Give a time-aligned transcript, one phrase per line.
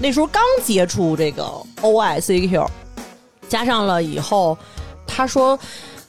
[0.00, 1.44] 那时候刚接触这个
[1.80, 2.70] O I C Q，
[3.48, 4.56] 加上了以后，
[5.06, 5.58] 他说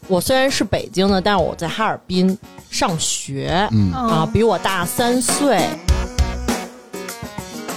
[0.07, 2.37] 我虽然是北京的，但是我在哈尔滨
[2.69, 5.67] 上学，嗯啊，比我大三岁。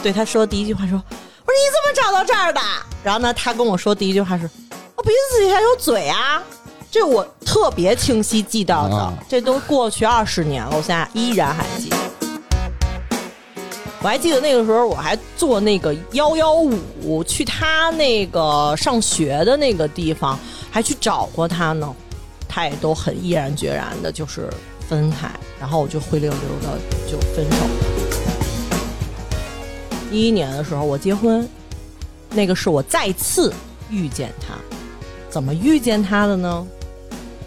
[0.02, 2.60] 对他说第一句话说：“我说你怎么找到这儿的？”
[3.02, 4.50] 然后呢，他跟我说第一句话是
[4.96, 6.42] ：“我鼻子底下有嘴啊。”
[6.90, 11.96] 这我特别清晰记到的，啊这都过去二十年了，我现在依然还记得。
[14.02, 20.36] 我还记得那个时候，我还坐那个幺幺五去他那个上学的那个地方，
[20.72, 21.94] 还去找过他呢。
[22.48, 24.50] 他也都很毅然决然的，就是
[24.88, 26.78] 分开，然后我就灰溜溜的
[27.08, 27.70] 就分手了。
[30.10, 31.48] 一一年的时候，我结婚，
[32.28, 33.54] 那个是我再次
[33.88, 34.54] 遇见他。
[35.30, 36.66] 怎么遇见他的呢？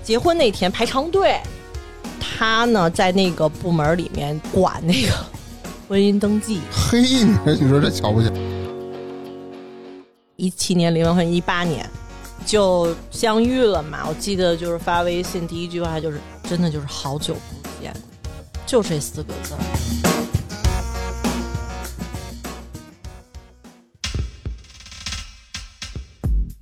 [0.01, 1.39] 结婚那天排长队，
[2.19, 5.11] 他呢在那个部门里面管那个
[5.88, 6.59] 婚姻登记。
[6.71, 8.32] 嘿，你说你说这瞧不起？
[10.35, 11.87] 一七年离完婚，一八年
[12.46, 13.99] 就相遇了嘛。
[14.07, 17.93] 我记得就是发微信第一句话就是真的就是好久不见，
[18.65, 19.54] 就这四个字。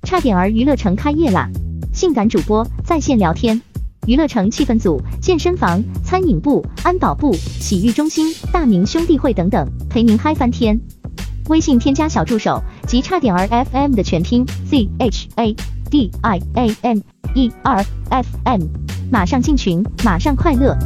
[0.02, 1.48] 差点儿娱乐城开业啦！
[1.92, 3.60] 性感主播在线聊天，
[4.06, 10.78] 娱乐城气氛组、健身房、餐饮部、安保部、洗浴中心、大明兄弟会等等，陪您嗨翻天。
[11.48, 15.54] 微信添加小助手及差点儿 FM 的全拼 Z H A
[15.90, 16.98] D I A M
[17.34, 18.62] E R F M，
[19.10, 20.76] 马上进群，马上快乐。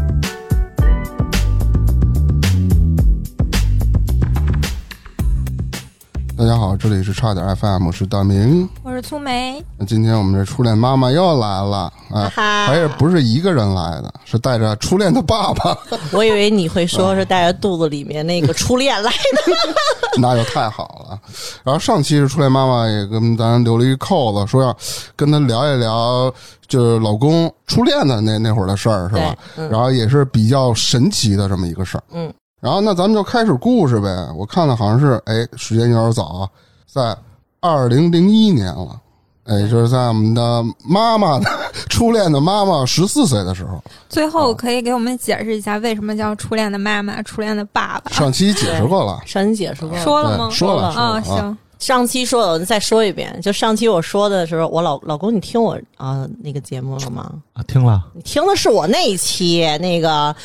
[6.39, 8.69] 大家好，这里是差点 FM，我是大明。
[8.85, 15.77] 我是粗梅，那今天我们这初恋妈妈又来了啊，哈而且不是一个人来的，是带着初恋的爸爸，
[16.13, 19.53] 我以为你会说是带着肚子里面那个初恋来的。
[20.23, 21.19] 那就太好了。
[21.65, 24.77] 然后上期是初恋妈妈也跟咱留了一扣子，说要
[25.17, 26.33] 跟他聊一聊，
[26.69, 29.35] 就是老公初恋的那那会儿的事儿，是吧？
[29.57, 32.05] 嗯然后也是比较神奇的这么一个事儿。
[32.13, 32.33] 嗯。
[32.61, 34.09] 然后那咱们就开始故事呗。
[34.37, 36.49] 我看的好像是，哎，时间有点早啊，
[36.87, 37.17] 在
[37.61, 39.01] 二零零一年了。
[39.45, 41.49] 哎，就是在我们的妈妈的
[41.89, 48.11] 初恋的妈妈十四岁的时候，最后可以给我们解释一下为什么叫初恋的妈妈、初恋的爸爸？
[48.11, 50.51] 上期解释过了，上期解释过了，说了吗？
[50.51, 53.41] 说了啊，行，上期说的，我再说一遍。
[53.41, 57.33] 就上期我说的时候，我老老公，你听我啊、那个节目了吗？
[57.55, 60.37] 啊，听了你听的是我那一期那个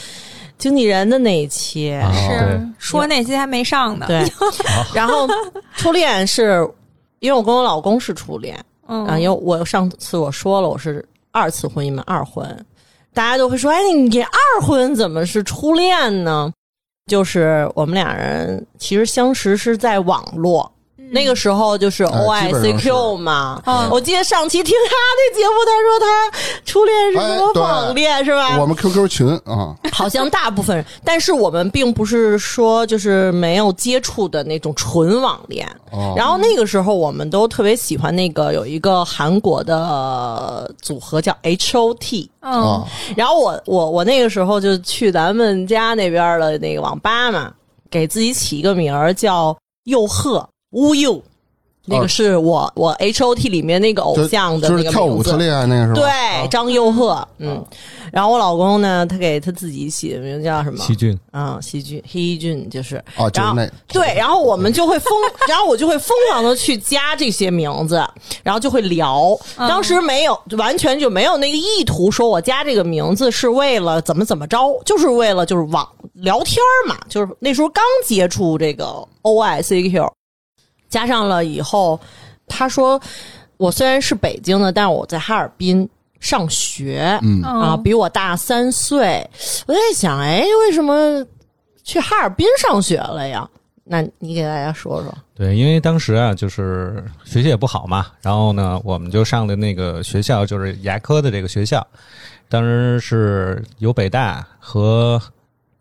[0.57, 4.05] 经纪人的那一期，啊是说那期还没上呢。
[4.07, 4.23] 对。
[4.93, 5.27] 然后
[5.75, 6.67] 初恋是
[7.19, 12.65] 因为我跟我老公是初恋嗯，啊，因为我上次我说了我是二次婚姻嘛，二婚，
[13.13, 16.51] 大家都会说，哎，你这二婚怎么是初恋呢？
[17.07, 20.71] 就是我们俩人其实相识是在网络。
[21.13, 23.87] 那个时候就是哎 O 基 I 本 C Q 嘛，嗯。
[23.91, 28.59] 我记得上期听他的节目，他说他初恋是什么网恋、是吧？
[28.59, 35.67] 我们 QQ 群啊，好像大部分人，但是我们并不是说就是没有接触的那种纯网恋。
[35.91, 47.53] 哦，然后那个时候我们都特别喜欢那个有一个韩国的呃组合叫 H O T，嗯啊，然后我我我那个时候就去咱们家那边的那个网吧嘛，
[47.91, 51.21] 给自己起一个名儿叫佑赫乌佑，
[51.85, 54.97] 那个是我我 H O T 里面那个偶像的就是那个名字。
[54.97, 55.95] 跳舞特厉害那个是吧？
[55.95, 56.47] 对，啊。
[56.47, 57.63] 张佑赫，嗯，
[58.11, 60.77] 然后我老公呢，他给他自己起的名字叫什么？
[60.77, 62.95] 细菌啊，细菌，黑菌就是。
[63.15, 63.69] 啊，就是然后那。
[63.87, 65.11] 对，然后我们就会疯，
[65.47, 67.95] 然后我就会疯狂的去加这些名字，
[68.43, 69.37] 然后就会聊。
[69.57, 69.67] 嗯。
[69.67, 76.57] 当时没有，完全就没有那个意图，说我加这个名字是为了怎么怎么着，就是为了就是网聊天
[76.87, 80.13] 嘛，就是那时候刚接触这个 O I C Q，
[80.93, 81.99] 加上了以后，
[82.45, 83.01] 他说
[83.57, 85.89] 我虽然是北京的，但是我在哈尔滨
[86.19, 89.27] 上学，嗯啊，比我大三岁。
[89.65, 91.25] 我在想，哎，为什么
[91.83, 93.49] 去哈尔滨上学了呀？
[93.83, 95.11] 那你给大家说说。
[95.33, 101.85] 对，因为当时啊，就是学习也不好嘛，然后呢，我们就上的那个学校就是牙科的这个学校，
[102.47, 105.19] 当时是由北大和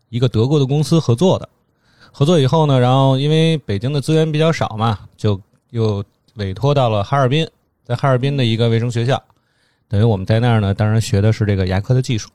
[0.09, 1.47] 一个德国的公司合作的。
[2.15, 5.39] 合作以后呢，然后因为北京的资源比较少嘛，就
[5.71, 6.01] 又
[6.35, 7.45] 委托到了哈尔滨，
[7.83, 9.21] 在哈尔滨的一个卫生学校，
[9.89, 12.29] 等于我们在那儿呢，当然学的是这个牙科的技术。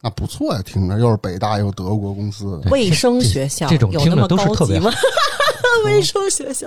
[0.00, 2.58] 那不错呀，听着又是北大又德国公司。
[2.60, 4.90] 的，卫生学校这种听着都是特别吗？
[5.84, 6.66] 卫生学校，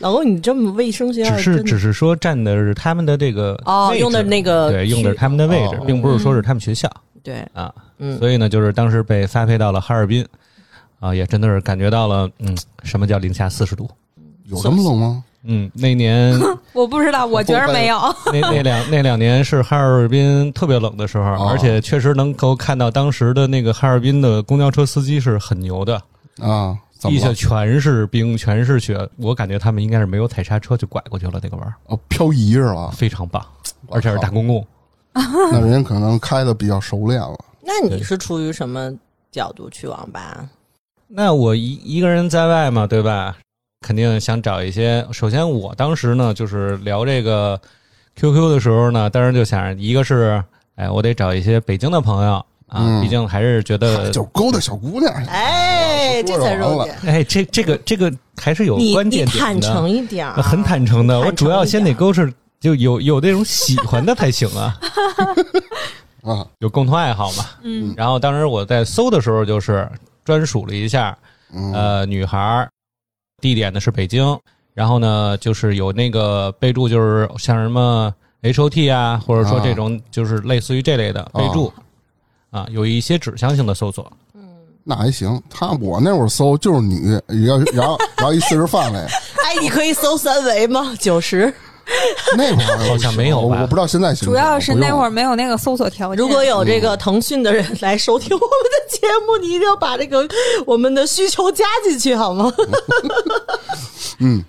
[0.00, 6.90] 老公，你这么卫生学校只是只是说占的是他们的这个哦用的那个对，用的是他们的位置哦，并不是说是他们学校。
[7.22, 7.72] 对，啊。
[7.98, 10.26] 嗯，所以呢，就是当时被发配到了哈尔滨，
[11.02, 13.90] 啊，也真的是感觉到了，嗯，什么叫零下四十度？
[14.44, 15.24] 有这么冷吗？
[15.42, 16.38] 嗯，那年
[16.72, 17.98] 我不知道，我觉得没有。
[18.32, 26.00] 那那两那两年是哈尔滨特别冷的时候，哦而且确实能够看到当时的那个哈尔滨的公交车司机是很牛的，
[26.40, 27.32] 啊，怎地下？
[27.32, 28.96] 全是冰，全是雪。
[29.16, 32.92] 我感觉他们应该是没有踩刹车就拐过去了，那个弯儿哦，漂移是吧？
[32.96, 33.44] 非常棒，
[33.90, 34.64] 而且是大公共。
[35.12, 37.36] 那人家可能开的比较熟练了。
[37.60, 38.92] 那你是出于什么
[39.32, 40.48] 角度去网吧？
[41.14, 43.36] 那我一一个人在外嘛，对吧？
[43.86, 45.06] 肯定想找一些。
[45.12, 47.60] 首先，我当时呢，就是聊这个
[48.16, 50.42] QQ 的时候呢，当时就想，一个是，
[50.76, 52.34] 哎，我得找一些北京的朋友
[52.68, 57.14] 啊，嗯毕竟还是觉得，就是勾搭小姑娘，哎，这才说着完了重点。
[57.14, 58.10] 哎，这这个这个
[58.40, 61.20] 还是有你你关键点坦的，诚一点很坦诚的。
[61.20, 64.78] 我主要先得勾是就有有那种喜欢的才行啊，
[66.22, 67.44] 啊，有共同爱好嘛。
[67.64, 69.86] 嗯，然后当时我在搜的时候，就是
[70.24, 71.16] 专属了一下，
[71.52, 72.68] 嗯，呃，女孩，
[73.40, 74.38] 地点呢是北京，
[74.74, 81.72] 然后呢就是有那个备注，就是像什么 H O T 啊，或者说啊这种就是类似于这类的备注，
[82.50, 84.10] 啊，有一些指向性的搜索。
[84.84, 85.40] 那还行。
[85.48, 87.12] 他我那会儿搜就是女，
[87.46, 88.98] 要然后然后一四十范围，
[89.44, 90.92] 哎，你可以搜三维吗？
[90.98, 91.54] 九十。
[92.36, 94.32] 那会儿好像没有吧我我不知道现在行不行。
[94.32, 96.16] 主要是那会儿儿没有那个搜索条件。
[96.16, 100.26] 如果有这个腾讯的人来收听我们的节目，你一定要把这个
[100.66, 102.52] 我们的需求加进去，好吗？
[104.18, 104.44] 嗯，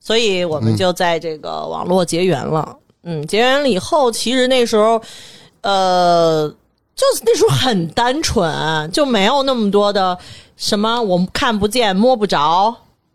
[0.00, 2.76] 所以我们就在这个网络结缘了。
[3.02, 5.00] 嗯，结缘了以后，其实那时候，
[5.60, 6.48] 呃，
[6.96, 10.16] 就是那时候很单纯，就没有那么多的
[10.56, 12.74] 什么我们看不见摸不着，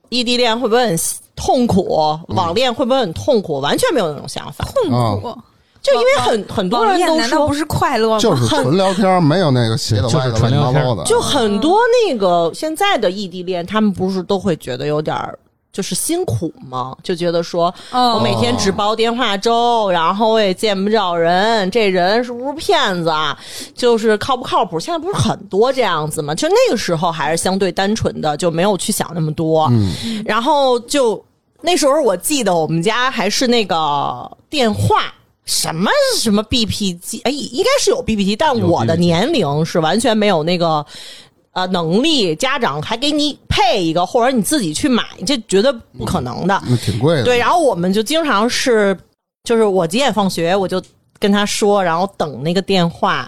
[0.09, 0.97] 异地恋会不会很
[1.39, 4.65] 痛苦，网恋会不会很痛苦，完全没有那种想法。
[4.65, 5.35] 痛苦，
[5.81, 8.19] 就因为很很多人都说恋难道不，是快乐吗？
[8.19, 11.03] 就是纯聊天，没有那个写的就是歪的乱纯聊天七八糟的。
[11.05, 15.39] 就很多那个现在的异地恋，他们不是都会觉得有点儿
[15.71, 16.93] 就是辛苦吗？
[17.01, 23.37] 就觉得说哦我每天只煲电话粥，然后我也见不着人，这人是不是骗子啊？
[23.73, 24.79] 就是靠不靠谱？
[24.79, 26.35] 现在不是很多这样子吗？
[26.35, 29.67] 就那个时候还是相对单纯的，就没有去想那么多。
[29.71, 31.23] 嗯，然后就
[31.61, 35.13] 那时候我记得我们家还是那个电话。
[35.45, 35.89] 什么
[36.19, 37.19] 什么 BP 机？
[37.23, 40.85] 哎，应该是有 BP 机，但我的年龄是完全没有那个
[41.53, 46.61] 呃能力，家长还给你配一个，或者你自己去买，这绝对不可能的。
[46.67, 47.23] 那挺贵的。
[47.23, 48.95] 对，然后我们就经常是，
[49.43, 50.79] 就是我几点放学，我就
[51.17, 53.27] 跟他说，然后等那个电话。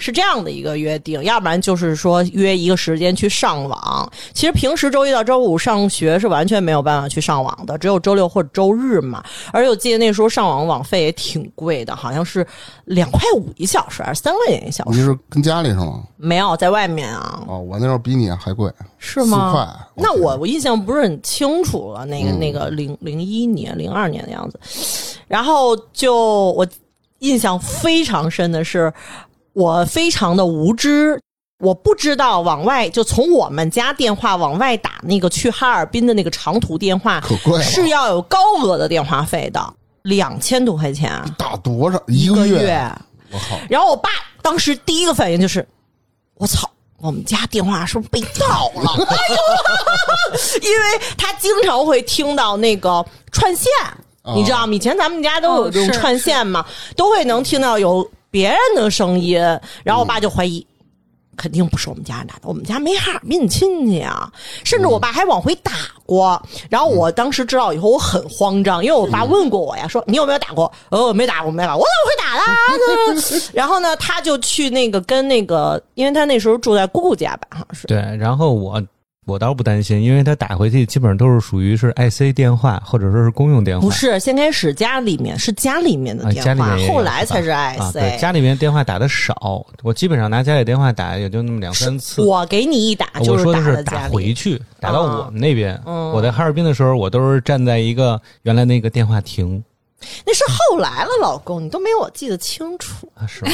[0.00, 4.12] 是这样的一个约定，要不然就是说约一个时间去上网。
[4.32, 9.22] 其实平时周一到周五上学是完全没有办法去上网的，只有周六或者周日嘛。
[9.52, 12.46] 而且我记得那时候上网网费也挺贵的，好像是
[12.86, 14.98] 两块五一小时还是三块钱一小时？
[14.98, 16.02] 你是跟家里是吗？
[16.16, 19.46] 没有在外面啊，哦，我那时候比你还贵，是吗？
[19.46, 19.68] 四块。
[19.96, 24.58] 那我我印象不是很清楚了，那个、嗯那个零零一年、零二年的样子。
[25.28, 26.66] 然后就我
[27.18, 28.92] 印象非常深的是，
[29.60, 31.20] 我非常的无知。
[31.62, 39.62] 我不知道往外就从我们家电话往外打那个去哈尔滨的那个长途电话可贵了，是要有高额的电话费的，
[40.00, 42.90] 两千多块钱打多少一个月。
[43.30, 43.60] 我靠！
[43.68, 44.08] 然后我爸
[44.40, 45.68] 当时第一个反应就是：
[46.36, 48.90] 我操，我们家电话是不是被盗了？
[49.04, 53.70] 哎呦， 因为他经常会听到那个串线，
[54.22, 54.72] 哦你知道吗？
[54.72, 56.64] 以前咱们家都有这种串线嘛，
[56.96, 59.40] 都会能听到有别人的声音，
[59.84, 60.66] 然后我爸就怀疑。
[61.36, 64.30] 肯定不是我们家人打的，我们家没哈尔滨亲戚啊，
[64.62, 65.72] 甚至我爸还往回打
[66.04, 66.42] 过。
[66.68, 70.70] 然后我当时知道以后，我很慌张，因为我爸问过我呀，说你有没有打过？
[70.90, 73.52] 呃，我没打过，没打过，我怎么会打的？
[73.54, 77.86] 然后呢，他就去那个跟那个，因为他那时候住在姑姑家吧，好像是。
[77.86, 78.82] 对，然后我
[79.30, 87.80] 我倒不担心，因为他打回去基本上都是属于是 IC 电话或者说是公用电话，不是，先开始家里面是家里面的啊，电话，家里面后来才是 IC。
[87.80, 92.22] 啊，对，家里面电话打的少，我基本上拿家里电话打也就那么两三次。
[92.22, 95.80] 我给你一打就我说的打是打在家里，回去，打到我们那边。
[95.86, 99.62] 嗯我在哈尔滨的时候，我都是站在一个原来那个电话亭
[100.26, 103.06] 那是后来了，老公，你都没有我记得清楚。
[103.14, 103.52] 啊，是吗？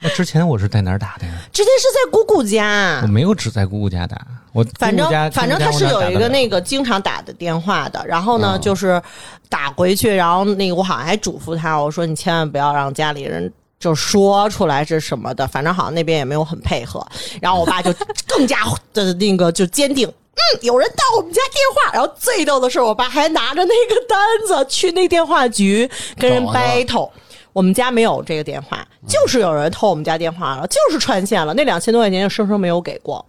[0.00, 1.32] 那之前我是在哪儿打的呀？
[1.52, 4.18] 之前是在姑姑家我，没有只在姑姑家打，
[4.52, 9.00] 我反正反正他是有一个那个经常打的电话的，然后呢，嗯就是
[9.48, 13.52] 打回去，然后那个我好像还嘱咐他，我说你千万不要让家里人。
[13.78, 17.02] 就说出来是什么的，反正好像那边也没有很配合，
[17.40, 17.90] 然后我爸就
[18.28, 18.58] 更加
[18.92, 27.08] 的那个就坚定，嗯，有人盗我们家电话，然后最逗的是我爸还拿着那个单子去那电话局跟人 battle。
[27.52, 33.24] 我们家没有这个电话，就是有人偷我们家电话了，就是串线了，那两千多块钱就生生没有给过。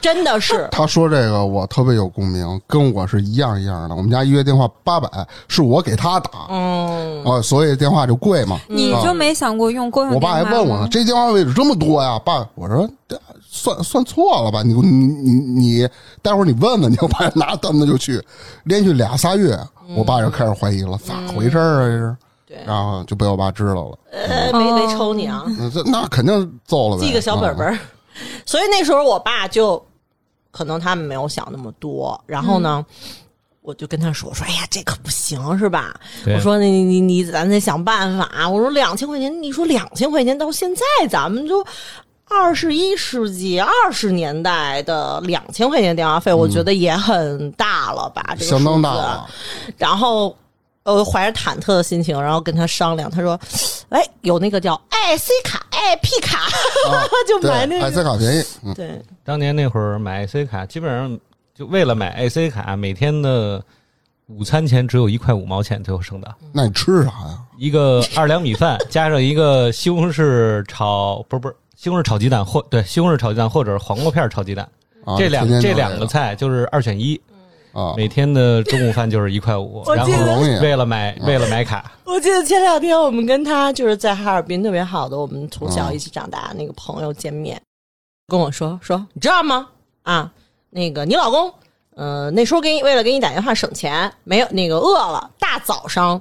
[0.00, 3.94] 真的是 他说这个我特别有共鸣，跟我是一样一样的。
[3.96, 5.08] 我们家一月电话八百，
[5.48, 8.60] 是我给他打，嗯，啊，所以电话就贵嘛。
[8.68, 13.20] 你就没想过用公用我爸还问我呢，这电话位置这么多呀，爸，我说这
[13.50, 14.62] 算算错了吧？
[14.62, 15.88] 你你你你，
[16.22, 18.22] 待会儿你问问，你我爸拿单子就去，
[18.62, 19.58] 连续俩仨月，
[19.96, 21.88] 我爸就开始怀疑了，咋回事儿啊？
[21.88, 22.16] 这是，
[22.52, 27.78] 对，然后就被我爸知道了，呃，没没抽你啊，那那肯定揍了呗，记个小本本。
[28.44, 29.82] 所以那时候我爸就
[30.50, 32.84] 可能他们没有想那么多，然后呢。
[33.64, 35.94] 我就跟他说：“我说，哎呀，这可不行，是吧？
[36.26, 38.48] 我说，你你你你，咱得想办法。
[38.48, 41.64] 我说，两千块钱，你说两千块钱到现在，咱们就
[42.28, 48.34] 二十一世纪二十年代的两千块钱电话费，我觉得也很大了吧？
[48.36, 49.30] 这个相当大了。
[49.78, 50.36] 然后
[50.84, 53.38] 呃，怀着忐忑的心情，然后跟他商量，他说
[53.90, 56.38] ：“哎，有那个叫 IC 卡、IP 卡，
[56.90, 57.90] 啊 就买那个。
[57.90, 61.18] ，IC 卡便宜，嗯，对，当年那会儿买 IC 卡，基本上
[61.54, 63.62] 就为了买 IC 卡，每天的
[64.26, 67.38] 午餐钱只有一块五毛钱，最后剩的那你吃啥呀？
[67.58, 74.68] 一个 二两米饭，加上一个西红柿炒，不是不是西红柿炒鸡蛋，或对西红柿炒鸡蛋，或者是黄瓜片炒鸡蛋，
[75.04, 77.20] 啊，这两这两个菜就是二选一，
[77.72, 80.12] 啊，每天的中午饭就是一块五，然后
[80.60, 87.60] 为了买为了买卡，我记得前两天我们跟他就是在哈尔滨特别好的，我们从小一起长大的那个朋友见面，
[88.28, 89.68] 跟我说说，你知道吗？
[90.02, 90.30] 啊，
[90.70, 91.52] 那个你老公，
[91.96, 96.20] 呃，那时候给你为了给你打电话省钱，没有那个饿了，大早上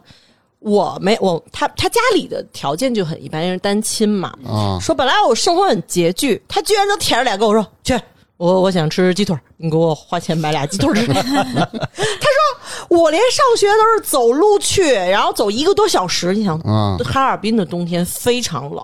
[0.59, 7.99] 我没我他他家里的条件就很一般，因为单亲嘛，啊，说本来我生活很拮据，他居然都舔着脸跟我说去。
[8.41, 11.05] 我我想吃鸡腿儿，你给我花钱买俩鸡腿儿吃。
[11.13, 16.33] 他说我连上学都是走路去，然后走一个多小时。
[16.33, 18.83] 你想，啊哈尔滨的冬天非常冷。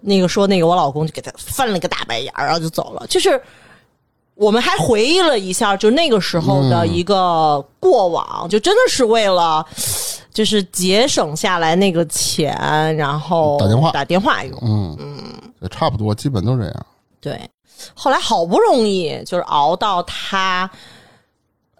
[0.00, 3.06] 那个说那个我老公就给他翻了个大白眼儿，然后就走了。
[3.06, 3.40] 就是
[4.34, 9.64] 我们还回忆了一下，就那个时候的一个过往，就真的是为了
[10.32, 12.52] 就是节省下来那个钱，
[12.96, 14.58] 然后打电话打电话用。
[14.60, 15.18] 嗯嗯，
[15.60, 16.86] 也差不多，基本都这样。
[17.20, 17.40] 对，
[17.94, 20.70] 后来好不容易就是熬到他，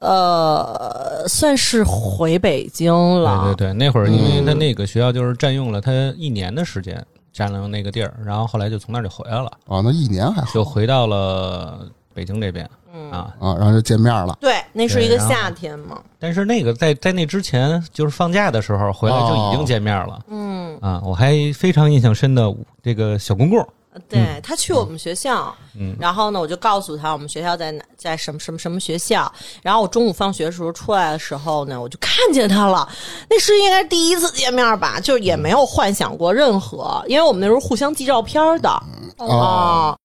[0.01, 3.45] 呃，算是回北京了。
[3.45, 11.81] 对对对，那会儿因为他那个学校就是占用了他一年的时间，占了那个地儿，然后后来就从那儿就回来了，啊，那一年还好就回到了
[12.15, 12.65] 北京这边
[13.11, 13.35] 啊。
[13.39, 14.37] 啊，然后就见面了。
[14.41, 16.01] 对，那是一个夏天嘛。
[16.19, 20.21] 但是那个在在那之前，就是放假的时候回来就已经见面了。
[20.29, 22.53] 嗯，啊，我还非常印象深的
[22.83, 23.65] 这个小公公，
[24.09, 29.31] 对他去我们学校，嗯然后呢，我就告诉他我们学校在哪，在什么什么什么学校。
[29.63, 32.89] 然后我中午放学的时候出来的时候呢，我就看见他了。
[33.29, 38.69] 那是应该第一次见面吧，就是也没有幻想过任何，因为我们那时候互相寄照片的
[39.17, 39.97] 啊，啊。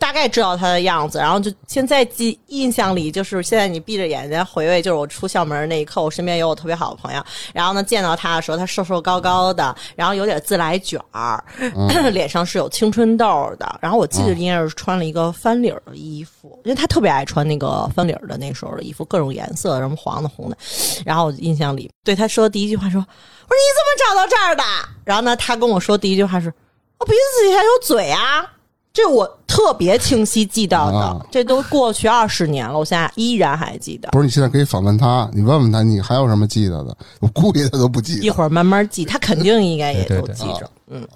[0.00, 11.44] 大概知道他的样子，然后就现在记印象里，就是现在你闭着眼睛回味，就是我出校门那一刻，我身边有我特别好的朋友，然后呢见到他的时候，他瘦瘦高高的，然后有点自来卷儿，
[12.10, 20.56] 脸上是有青春痘的，然后我记得应该是穿了一个翻领的衣服，因为他特别爱穿那个翻领的那时候的衣服，各种颜色，什么黄的、红的，
[21.04, 24.62] 然后我印象里对他说的第一句话说：“我说你怎么找到这儿的？”
[25.04, 26.52] 然后呢，他跟我说第一句话是
[26.98, 28.50] ：“我鼻子底下有嘴啊。”
[28.92, 34.08] 这我特别清晰记到的，啊这都过去二十年了，我现在依然还记得。
[34.10, 36.96] 不是，你现在可以访问他，你问问他，你还有什么记得的？
[37.20, 38.24] 我估计他都不记得。
[38.24, 40.70] 一会儿慢慢记，他肯定应该也对对对都记着。
[40.88, 41.06] 嗯，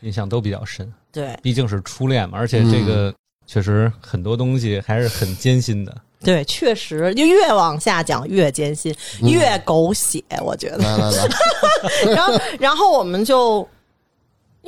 [0.00, 0.90] 印象都比较深。
[1.12, 3.12] 对毕竟是初恋嘛，而且这个
[3.46, 5.94] 确实很多东西还是很艰辛的。
[6.20, 10.78] 对，确实，就越往下讲越艰辛，越狗血，我觉得。
[10.78, 11.28] 来来来，
[12.12, 13.66] 然后，然后我们就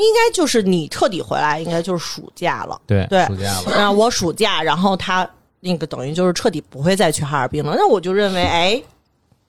[0.00, 2.80] 应该就是你彻底回来，应该就是暑假了。
[2.86, 5.28] 对，对暑假了，然后我暑假，然后他
[5.60, 7.74] 那个等于就是彻底不会再去哈尔滨了。
[7.76, 8.82] 那我就认为，哎，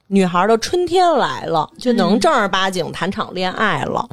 [0.08, 4.08] 女孩的春天来了，就能正儿八经谈场恋爱了。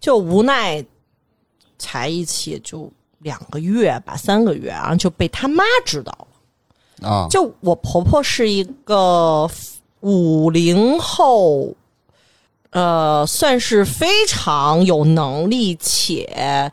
[0.00, 0.84] 就无奈
[1.78, 7.08] 才一起就两个月吧，三个月，然后就被他妈知道了。
[7.08, 9.50] 啊，就我婆婆是一个
[10.00, 11.74] 五零后，
[12.76, 16.70] 呃，算是非常有能力且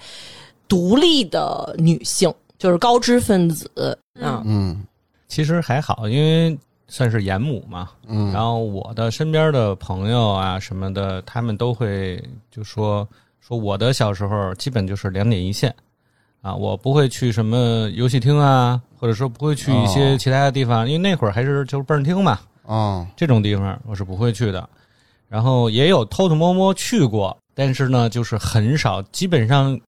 [0.68, 3.72] 独立的女性，就是高知分子。
[4.22, 4.44] 啊。
[4.44, 4.84] 嗯。
[5.30, 6.58] 其实还好，因为
[6.90, 7.92] 算是严母嘛。
[8.06, 8.34] 嗯。
[8.34, 13.08] 然后我的身边的朋友啊什么的，他们都会就说
[13.40, 15.74] 说我的小时候基本就是两点一线。
[16.42, 20.18] 啊，我不会去什么游戏厅啊，或者说不会去一些哦。
[20.18, 24.68] 其他的地方，因为那会儿还是就是蹦儿厅嘛，啊这种地方我是不会去的。
[25.34, 29.82] 然后也有偷偷摸摸去过，但是呢，就是很少，基本上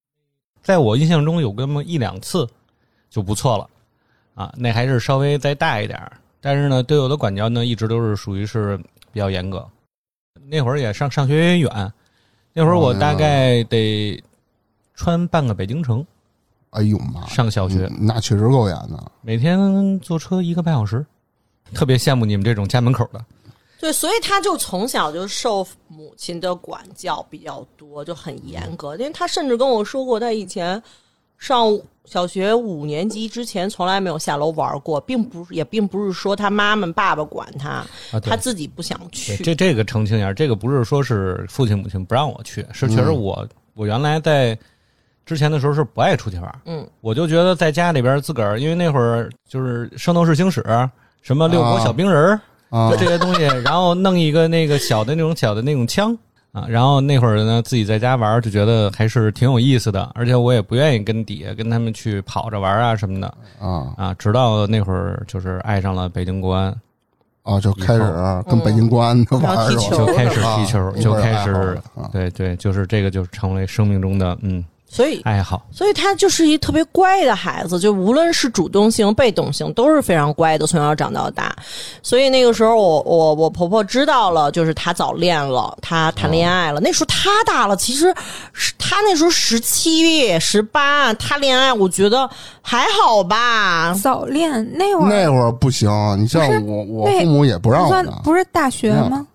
[0.64, 2.50] 在我印象中有那么一两次，
[3.12, 3.70] 就不错了
[4.34, 4.52] 啊。
[4.58, 8.76] 那还是稍微再大一点儿，但是呢，对我的管教呢，一直都是属于是
[9.12, 9.64] 比较严格。
[10.48, 11.94] 那会儿也上上学也远，
[12.52, 14.20] 那会儿我大概得
[14.96, 16.04] 穿半个北京城
[16.72, 19.12] 哎呦妈，上小学，嗯那确实够严的。
[19.22, 21.06] 每天坐车一个半小时，
[21.72, 23.24] 特别羡慕你们这种家门口的。
[23.86, 28.96] 对，所以他就从小就受母亲的管教比较多，就很严格。
[28.96, 30.82] 因为他甚至跟我说过，他以前
[31.38, 39.38] 上小学五年级之前从来没有下楼玩过，并不是也并不是说他妈妈爸爸管他，啊，他自己不想去。
[39.44, 44.58] 这这个澄清一下，这个不是说是父亲母亲不让我去，是确实嗯我、我原来在
[45.28, 50.60] 之前的时候是不爱出去玩，嗯，我就觉得在家里边自个儿，因为那会儿就是《圣斗士星矢》
[51.22, 52.42] 什么六国小兵人儿、
[52.76, 52.92] 啊。
[52.98, 56.18] 这些东西，然后弄一个那个小的那种小的那种枪
[56.52, 63.28] 啊，然后那会儿呢自己在家玩就觉得还是挺有意思的，而且我也不愿意跟底下跟他们去跑着玩啊什么的。
[63.60, 63.94] 啊。
[63.98, 66.76] 啊，直到那会儿就是爱上了北京国安。
[67.44, 68.02] 啊，就开始
[68.50, 71.80] 跟北京国安的玩就开始踢球，啊就开始
[72.12, 74.66] 对对，就是这个就成为生命中的嗯
[74.96, 75.62] 所以爱好。
[75.74, 81.54] 所以他就是一特别乖的孩子，就无论是主动性、被动性都是非常乖的，从小长到大。
[82.02, 86.80] 所以那个时候我，我我婆婆知道了，就是他早恋了，他谈恋爱了。
[86.80, 88.14] 那时候他大了，其实
[88.54, 92.30] 是他那时候十七、十八，他恋爱，我觉得
[92.62, 93.94] 还好吧。
[93.96, 99.28] 早恋那会儿那会儿不行，你像我，我父母也不让不算我的，不是大学吗？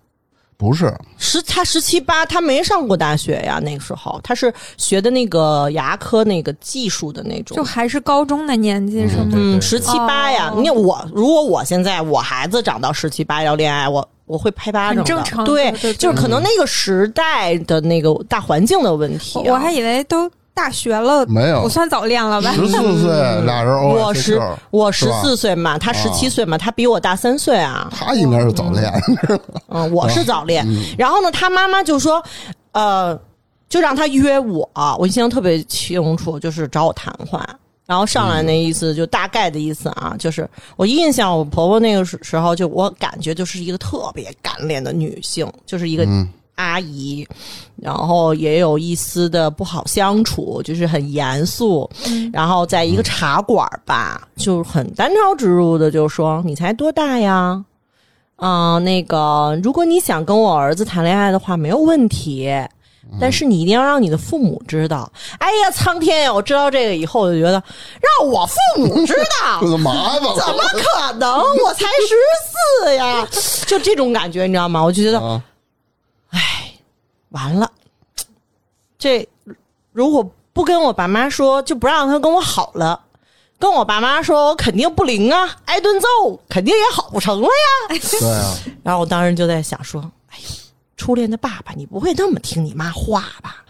[0.61, 3.59] 不是十他十七八，他没上过大学呀。
[3.63, 9.31] 那个时候他是学的那个牙科那个技术的那种，就还是高中的年纪是吗？
[9.33, 10.51] 嗯，十七八呀！
[10.53, 15.01] 哦你看我，如果我现在我孩子长到十七八要恋爱，我我会拍巴掌的。
[15.01, 20.29] 很正常对对对对就是可能那个时代的那个大环境的问题我还以为都
[20.61, 22.51] 大学了，没有我算早恋了吧？
[22.53, 23.11] 十四岁，
[23.45, 24.39] 俩人我十
[24.69, 27.89] 我十四岁嘛，他十七岁嘛，他比我大三岁啊。
[27.91, 28.93] 他应该是早恋，
[29.69, 30.63] 嗯，我是早恋。
[30.99, 32.23] 然后呢，他妈妈就说，
[32.73, 33.19] 呃，
[33.67, 34.69] 就让他约我，
[34.99, 37.43] 我印象特别清楚，就是找我谈话。
[37.87, 47.27] 然后上来那意思就大概的意思啊，就是我印象我婆婆那个时时候就我感觉就是一个特别干练的女性，就是一个嗯阿姨，
[47.75, 51.89] 然后也有一丝的不好相处，就是很严肃。
[52.31, 57.63] 然后在一个茶馆吧，就很单刀直入的就说：“你才多大呀？
[58.35, 62.51] 啊、那个，如果你想跟我儿子谈恋爱的话，没有问题。
[63.19, 65.11] 但是你一定要让你的父母知道。
[65.39, 66.33] 哎呀，苍天呀！
[66.33, 67.61] 我知道这个以后，我就觉得
[67.99, 71.29] 让我父母知道， 这麻烦怎么可能？
[71.65, 72.15] 我才十
[72.85, 73.27] 四呀！
[73.65, 74.81] 就这种感觉，你知道吗？
[74.81, 75.43] 我就觉得，啊！
[77.31, 77.71] 哎，完了，
[78.97, 79.27] 这
[79.91, 82.99] 如果不跟我爸妈说，就不让他跟我好了。
[83.59, 86.07] 跟我爸妈说，我肯定不灵啊，挨顿揍
[86.49, 87.97] 肯定也好不成了呀。
[88.19, 90.49] 对啊， 然后我当时就在想说，哎呦，
[90.97, 93.63] 初恋的爸爸，你不会那么听你妈话吧？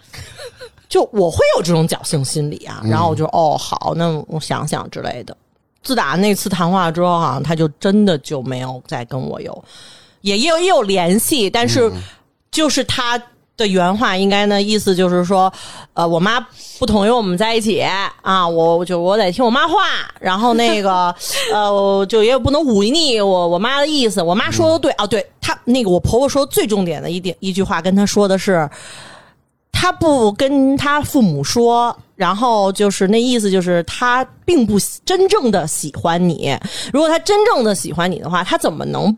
[0.88, 2.82] 就我会有这种侥幸心理啊。
[2.86, 5.36] 然后我就哦好，那我想想之类的。
[5.84, 9.63] 自打那次谈话之后啊，他就真的就没有再跟我有，
[10.21, 11.91] 也也有也有联系，但是
[12.50, 13.21] 就是他
[13.62, 15.52] 的原话应该呢，意思就是说，
[15.93, 16.45] 呃，我妈
[16.80, 17.82] 不同意我们在一起
[18.21, 19.76] 啊，我就我得听我妈话，
[20.19, 21.15] 然后那个
[21.54, 28.69] 呃，就也不能忤逆我我妈的意思，我妈说的对哦，对她那个我婆婆说最重点的一点一句话跟她说的是。
[29.74, 36.56] 她不跟她父母说，然后就是那意思，就是她并不真正的喜欢你。
[36.93, 39.17] 如果她真正的喜欢你的话，她怎么能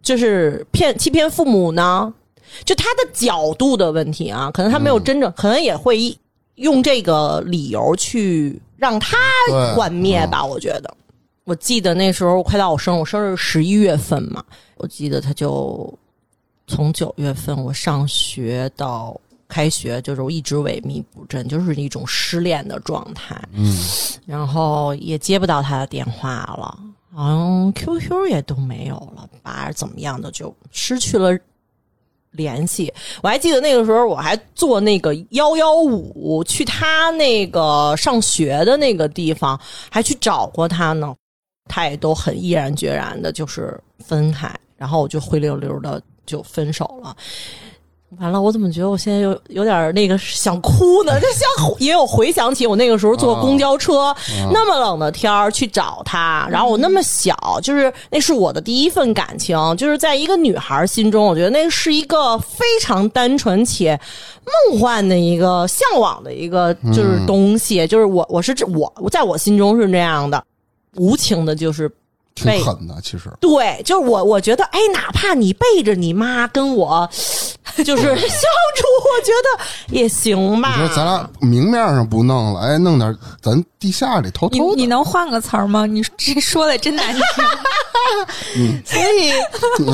[0.00, 2.10] 就是骗欺骗父母呢？
[2.64, 6.16] 就他的角度的问题啊，可能他没有真正，可能也会
[6.56, 9.16] 用这个理由去让他
[9.74, 10.44] 幻灭吧。
[10.44, 10.94] 我觉得，
[11.44, 14.42] 我记得那时候快到我生日，我生日十一月份嘛，
[14.76, 15.92] 我记得他就
[16.66, 23.40] 从九月份我上学到开学，就是我一直萎靡不振，就是一种失恋的状态。
[23.52, 23.76] 嗯，
[24.26, 26.78] 然后也接不到他的电话了，
[27.14, 31.38] 好像 QQ 也都没有了吧，怎么样的就失去了
[32.36, 32.92] 联系。
[33.22, 39.58] 我还记得那个时候，我还坐那个幺幺五去他那个上学的那个地方，
[39.90, 41.14] 还去找过他呢。
[41.68, 47.16] 他也都很毅然决然的，就是分开，然后我就灰溜溜的就分手了。
[48.18, 51.12] 完了，我怎么觉得我现在有有点那个想哭呢？
[51.20, 54.14] 就想，因为我回想起我那个时候坐公交车，
[54.52, 64.00] 那么冷的天儿去找他，然后我那么小，就是那是我的第一份感情，就是在一个女孩心中，我觉得那是一个非常单纯且
[64.70, 70.42] 梦幻的一个向往的一个就是东西，就是我我是这我我在我心中是这样的，
[70.94, 71.90] 无情的就是
[72.36, 73.32] 挺狠的，其实。
[73.40, 77.08] 对，就是我，我觉得，哎，哪怕你背着你妈跟我，
[77.84, 80.74] 就是 相处，我觉得也行吧。
[80.76, 84.76] 你说咱俩明面上不弄了，哎，弄点咱地下里偷你偷的。
[84.76, 85.86] 你能换个词儿吗？
[85.86, 87.22] 你这说的真难听。
[88.84, 89.32] 所以，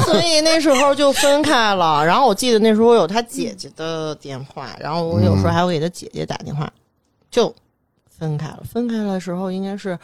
[0.05, 2.05] 所以那时候就分开了。
[2.05, 6.70] 然后我记得那时候我有他姐姐的电话，然后我有时候还会给他姐姐打电话，
[7.31, 7.55] 就
[8.18, 8.59] 分开了。
[8.70, 9.98] 分开的时候应该是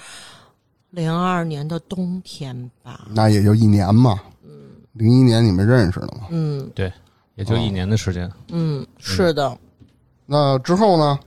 [0.90, 3.06] 零二年的冬天吧。
[3.14, 4.20] 那也就一年嘛。
[4.44, 4.50] 嗯
[4.94, 6.26] 零一年你们认识的嘛？
[6.30, 6.92] 嗯对，
[7.36, 8.28] 也就一年的时间。
[8.48, 9.56] 嗯，是的。
[10.26, 11.18] 那之后呢？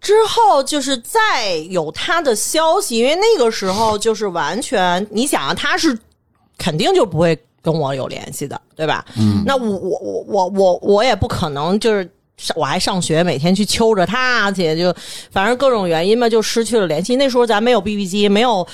[0.00, 5.98] 之后就是再有他的消息，因为那个时候就是完全，你想啊，他是
[6.56, 9.04] 肯定就不会跟我有联系的，对吧？
[9.18, 12.10] 嗯，那我我我我我我也不可能就是。
[12.36, 14.94] 上我还上学，每天去揪着他去，就
[15.30, 17.16] 反正各种原因嘛，就失去了联系。
[17.16, 18.66] 那时候咱没有 BB 机，没有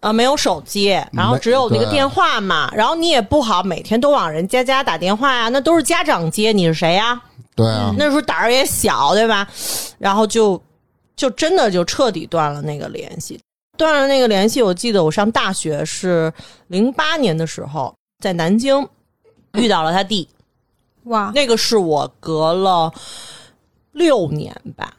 [0.00, 2.70] 呃没有手机，然后只有那个电话嘛。
[2.74, 7.20] 然后你也不好每天都往人家家打电话呀，那都是家长接，你是谁呀？
[7.54, 9.48] 对啊，那时候胆儿也小，对吧？
[9.98, 10.62] 然后就
[11.16, 13.40] 就真的就彻底断了那个联系，
[13.78, 14.60] 断了那个联系。
[14.60, 16.30] 我记得我上大学是
[16.66, 18.86] 零八年的时候，在南京
[19.54, 20.28] 遇到了他弟，
[21.06, 22.92] 哇，那个是我隔了
[23.92, 24.94] 六年吧，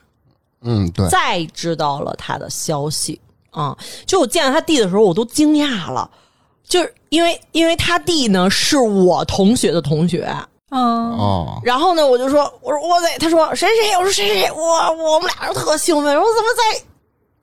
[0.61, 6.07] 嗯，对，再知道了他的消息啊、就我见到他弟的时候，我都惊讶了，
[6.63, 10.31] 就是因为因为他弟呢是我同学的同学，
[10.69, 14.61] 嗯，哦，然后呢，我就说，我说我在，他说谁谁，我说谁谁，我
[15.13, 16.85] 我们俩人特兴奋，我说怎么在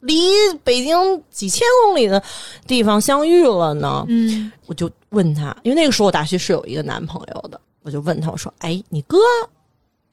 [0.00, 0.30] 离
[0.62, 2.22] 北京几千公里的
[2.66, 4.04] 地方相遇了呢？
[4.08, 9.18] 嗯，我就问他，因为那个时候我大学是有一个男朋友的，我就问他，我说，哎，你哥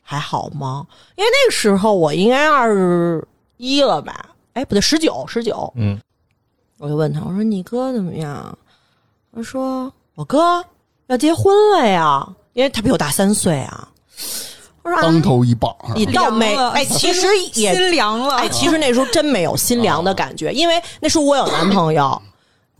[0.01, 0.85] 还好吗？
[1.15, 4.29] 因为那个时候我应该二十一了吧？
[4.53, 5.71] 哎，不对，十九，十九。
[5.77, 5.97] 嗯，
[6.77, 8.57] 我就问他，我说你哥怎么样？
[9.33, 10.61] 他说我哥
[11.07, 13.87] 要结婚了呀，因为他比我大三岁啊。
[14.83, 18.35] 我说啊当头一棒，你倒没哎，其实也心凉了。
[18.35, 22.21] 哎，其实那时候真没有心凉的感觉，因为那时候我有男朋友，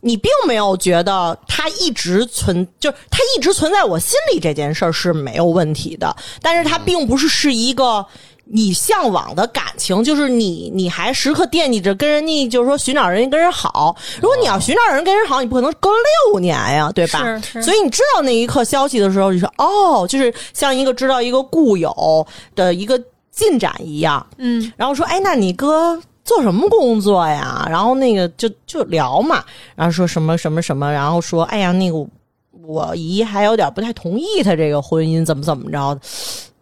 [0.02, 8.04] 你并没有觉得他一直存，就是他一直存在我心里这件事儿是没有问题的，但是他并不是是一个。
[8.44, 13.96] 你向往的感情，就是你，你还时刻惦记着跟人家，就是说寻找人家跟人好。
[14.20, 15.88] 如果你要寻找人跟人好，你不可能隔
[16.28, 17.20] 六年呀，对吧？
[17.40, 24.26] 是是所以你知道那一刻消息的时候，你说哦，就是像一个知道一个故友的一个进展一样。
[24.36, 27.66] 嗯，然后说，哎，那你哥做什么工作呀？
[27.68, 32.06] 然后那个就就聊嘛，然后说什么什么什么，然后说，哎呀，那个
[32.62, 36.00] 我姨还有点不太同意他这个婚姻，怎么怎么着的。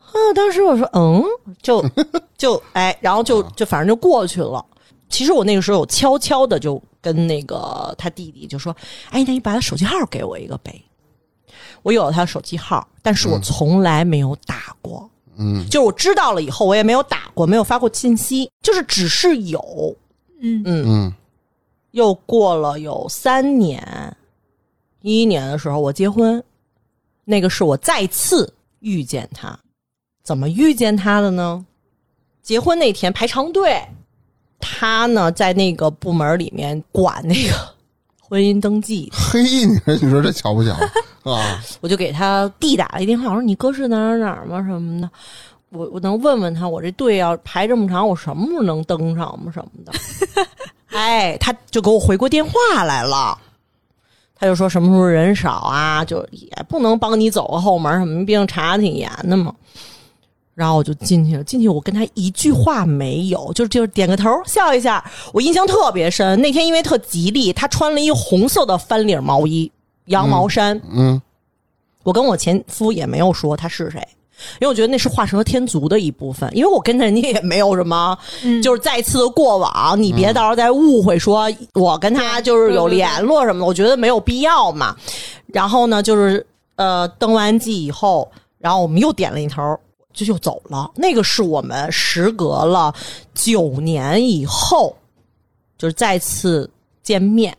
[0.06, 1.22] 啊，当时我说，嗯，
[1.62, 1.84] 就
[2.36, 4.64] 就哎，然后就就反正就过去了。
[5.08, 8.74] 其实我那个时候有悄悄的就跟那个他弟弟就说，
[9.10, 10.82] 哎，那你把他手机号给我一个呗。
[11.82, 15.00] 我有了他手机号，但是我从来没有打过。
[15.00, 15.19] 嗯，
[15.68, 19.96] 就是我知道了以后，我也没有打过，没有发过信息，就是只是有。
[20.40, 21.14] 嗯嗯，嗯，
[21.92, 24.16] 又过了有三年，
[25.03, 26.42] 一一年的时候我结婚，
[27.24, 29.59] 那个是我再次遇见他。
[30.22, 31.64] 怎么遇见他的呢？
[32.42, 33.83] 结婚那天排长队，
[34.59, 37.74] 他呢在那个部门里面管那个
[38.30, 40.70] 婚姻登记，嘿，你说你说这巧不巧
[41.28, 41.60] 啊？
[41.80, 44.64] 我就给他弟打了一电话，我说你哥是哪儿哪儿吗？
[44.64, 45.10] 什么的，
[45.70, 49.50] 我我能问问他，我这队要排这么长，我什么时候能登上吗？
[49.52, 49.92] 什么的。
[50.96, 53.36] 哎，他就给我回过电话来了，
[54.36, 59.52] 他就说什么时候人少啊，就也不能帮你走个后门什么，毕竟查的挺严的嘛。
[60.60, 65.02] 然后我就进去了，进去我跟他一句话没有，就就是点个头笑一下。
[65.32, 69.72] 我印象特别深，那天因为特吉利，他穿了一红色的翻领毛衣，
[70.08, 70.78] 羊毛衫。
[70.92, 71.18] 嗯，
[72.02, 74.06] 我跟我前夫也没有说他是谁，
[74.60, 84.94] 因为我觉得那是画蛇添足的一部分，因为我跟人家也没有什么，嗯就是再次的过往，你别到时候再误会说我跟他就是有联络什么的，我觉得没有必要嘛。
[85.46, 86.46] 然后呢，就是
[86.76, 89.62] 呃登完记以后，然后我们又点了一头。
[90.20, 92.94] 就就走了，那个是我们时隔了
[93.35, 94.94] 九年以后，
[95.78, 96.70] 就是再次
[97.02, 97.56] 见面，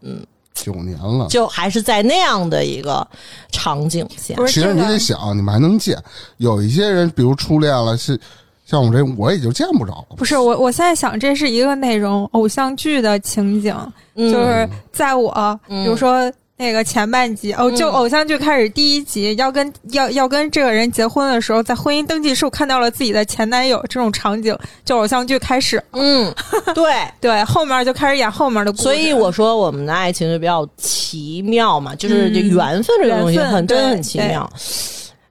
[0.00, 1.28] 嗯，九年了。
[1.28, 3.06] 就还是在那样的一个
[3.52, 4.46] 场景下不。
[4.46, 5.96] 是其实你得想，你们还能见。
[6.38, 8.18] 有一些人，比如初恋了，是
[8.64, 10.16] 像我这，我也就见不着了。
[10.16, 13.74] 不是我，我现在想这是一个那种偶像剧的情景，
[14.16, 15.30] 嗯就是在我
[15.68, 26.34] 嗯比如说那个前半集哦，就嗯偶像剧开始第一集要跟要要跟这个人结婚的时候，在婚姻登记处看到了自己的前男友这种场景，就偶像剧开始，嗯，
[26.74, 26.92] 对。
[27.20, 28.84] 对，后面就开始演后面的故事。
[28.84, 34.50] 所以我说我们的爱情就比较奇妙嘛，就是缘分这个东西缘分很真的很奇妙。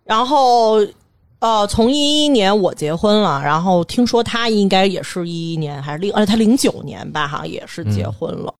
[0.03, 0.77] 然后
[1.39, 8.53] 呃，从一一年我结婚了，然后听说他应该也是一一年还是零，呃，他零九年吧，好像也是结婚了。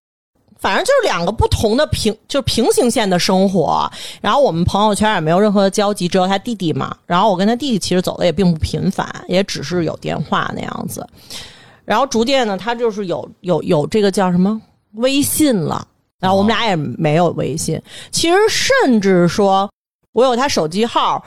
[0.66, 3.88] 反正就是两个不同的平，就是平行线的生活。
[4.20, 6.98] 然后我们朋友圈也没有任何的交集，只有他弟弟嘛。
[7.06, 11.08] 然后我跟他弟弟其实走的也并不频繁，也只是有电话那样子。
[11.84, 14.60] 然后逐渐呢，他就是有有有这个叫什么
[14.94, 15.88] 微信了。
[16.20, 17.80] 然后我们俩也没有微信。
[18.10, 19.70] 其实甚至说，
[20.14, 21.24] 我有他手机号，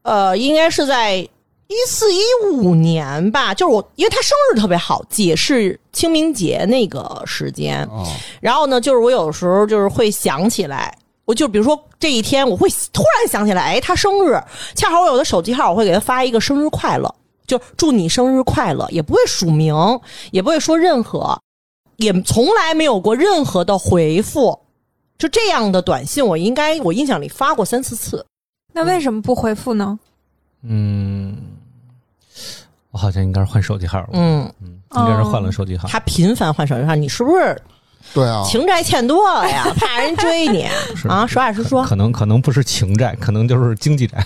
[0.00, 1.28] 呃，应该是在
[1.74, 2.20] 一四一
[2.52, 3.52] 五年吧。
[3.52, 7.84] 就是我，因为他生日特别好记，是清明节那个时间。
[7.86, 8.06] 哦，
[8.40, 14.40] 然后呢，就是我有时候就是会想起来，我就比如说这一天，我会突然想起来，哎，他生日，
[14.74, 17.12] 恰好我有的手机号，我会给他发一个生日快乐，
[17.46, 19.74] 就祝你生日快乐，也不会署名，
[20.30, 21.38] 也不会说任何，
[21.96, 24.58] 也从来没有过任何的回复，
[25.18, 28.24] 就这样的短信，我应该我印象里发过三四次。
[28.72, 29.98] 那为什么不回复呢？
[30.66, 31.36] 嗯，
[32.94, 35.88] 我好像应该是换手机号了，嗯，嗯，应该是换了手机号。
[35.88, 37.60] 他频繁换手机号，你是不是
[38.14, 39.64] 对啊，情债欠多了呀？
[39.76, 41.26] 怕人追你是啊？
[41.26, 41.84] 实话实说。
[41.84, 44.24] 可能可能不是情债，可能就是经济债。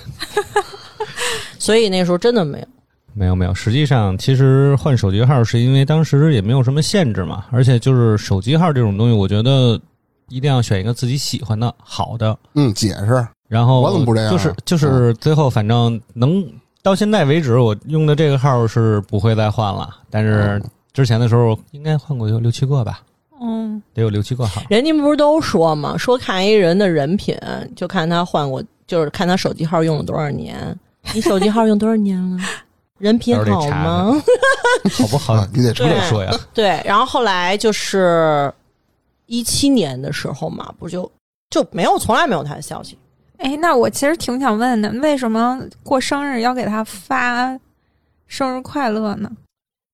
[1.58, 2.66] 所以那时候真的没有。
[3.14, 9.80] 没有没有，实际上其实换手机号是因为当时也没有什么限制嘛，而且就是手机号这种东西，我觉得
[10.28, 16.44] 一定要选一个自己喜欢的好的，嗯，解释，然后我怎么不这样啊就是就是最后反正能
[16.88, 20.58] 到现在为止，我用的这个号是不会再换了，但是
[20.94, 23.02] 之前的时候应该换过有六七个吧，
[23.42, 24.62] 嗯，得有六七个号。
[24.70, 25.98] 人家不是都说吗？
[25.98, 27.36] 说看一人的人品，
[27.76, 30.74] 就看他换过，就是看他手机号用了多少年。
[31.12, 32.38] 你手机号用多少年了？
[32.96, 34.22] 人品好吗？
[34.90, 35.34] 好不好？
[35.34, 36.34] 啊你得这得说呀。
[36.54, 38.50] 对，然后后来就是
[39.26, 41.10] 一七年的时候嘛，不就
[41.50, 42.96] 就没有，从来没有他的消息。
[43.38, 47.58] 哎，那我其实挺想问的，为什么过生日要给他发
[48.26, 49.30] 生日快乐呢？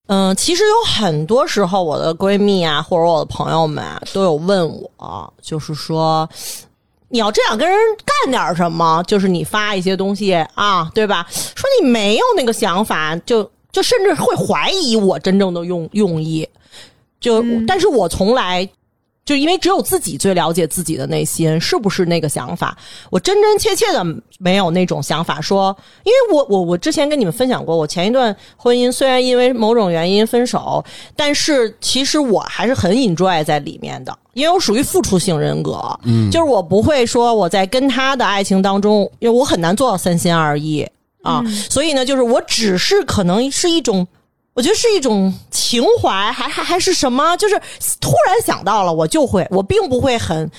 [0.06, 6.28] 嗯，其实有很多时候，我的闺蜜啊，或者我的朋友们啊，都有问我，就是说，
[7.08, 7.78] 你要真想跟人
[8.22, 11.26] 干点什么，就是你发一些东西啊，对吧？
[11.30, 16.46] 说你没有那个想法，就就甚至会怀疑我真正的用用意。
[17.20, 18.68] 就，嗯但是我从来
[19.24, 22.76] 就因为只有自己最了解自己的内心是不是那个想法，
[23.10, 24.04] 我真真切切的
[24.38, 25.40] 没有那种想法。
[25.40, 30.84] 说，因为我我我之前跟你们分享过，我前一段婚姻虽然因为某种原因分手，
[31.16, 40.86] 但是其实我还是很 enjoy 在里面的，因为我属于付出型人格，嗯，就是我不会说我在跟他的爱情当中，因为我很难做到三心二意。
[41.22, 44.06] 啊，所以呢，就是我只是可能是一种。
[44.54, 47.36] 我觉得是一种情怀，还还还是什么？
[47.36, 47.60] 就是
[48.00, 50.50] 突然想到了，我就会，我并不会很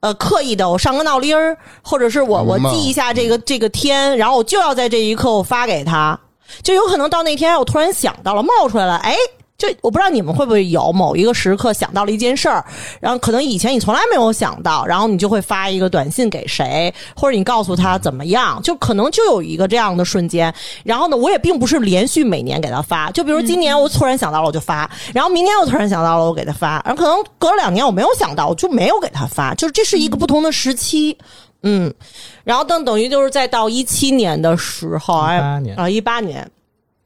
[0.00, 6.18] 呃刻意的，我上个闹铃儿，或者是我我记一下这个这个天，然后我就要在这一刻我发给他，
[6.62, 9.16] 就有可能到那天我突然想到了，冒出来了，哎。
[9.60, 12.64] 就我不知道你们会不会有某一个时刻想到了一件事儿，
[12.98, 20.52] 然后可能以前你从来没有想到，然后你就会发一个短信给谁，或者你告诉他怎么样，就可能就有一个这样的瞬间。
[20.82, 31.16] 然后呢，我也并不是连续每年给他发，就比如今年我突然想到了我就发，然后明年我突然想到了我给他发，然后可能隔了两年我没有想到，我就没有给他发，就是这是一个不同的时期。
[31.62, 31.92] 嗯，
[32.42, 36.50] 然后等等于就是再到一七年的时候，哎18年啊一八年，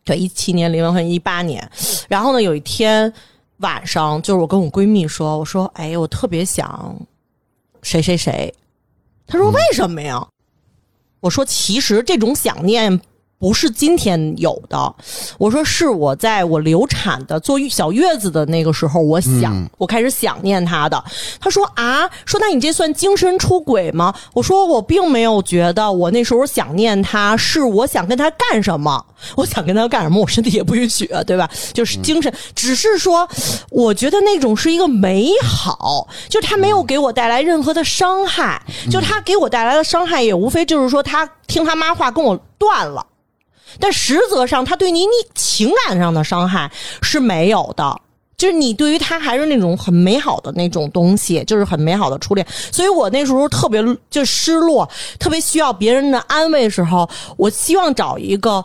[0.05, 1.69] 对一七年离完婚一八年，
[2.09, 3.13] 然后呢有一天
[3.59, 6.97] 晚上，就是我跟我闺蜜说，我说哎，我特别想
[7.83, 8.55] 谁谁谁，
[9.27, 10.27] 她说为什么呀？
[11.21, 13.01] 我说其实这种想念。
[13.39, 14.95] 不是今天有的，
[15.39, 21.05] 我说是我在我流产的坐小月子的那个时候，我想、嗯我开始想念他的。
[21.39, 24.15] 他说啊，说那你这算精神出轨吗？
[24.33, 29.05] 我说我并没有觉得我那时候想念他，是我想跟他干什么，
[29.37, 31.51] 我想跟他干什么，我身体也不允许，对吧？
[31.75, 33.29] 就是精神，只是说，
[33.69, 43.05] 我觉得那种是一个美好，就他没有给我带来任何的伤害，就他给我带来的伤害也无非就是说他听他妈话跟我断了。
[43.81, 46.71] 但实则上，他对你你情感上的伤害
[47.03, 48.01] 是没有的。
[48.37, 52.45] 就是你对于他还是那种很美好的那种东西，就是很美好的初恋。
[52.73, 54.87] 所以我那时候特别就失落，
[55.21, 58.63] 特别需要别人的安慰时候，我希望找一个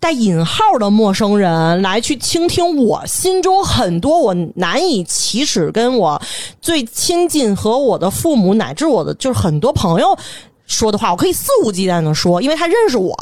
[0.00, 6.20] 带引号的陌生人来去倾听我心中很多我难以启齿、跟我
[6.60, 10.18] 最亲近和我的父母乃至我的就是很多朋友
[10.66, 13.14] 说的话，我可以肆无忌惮的说，因为他认识我。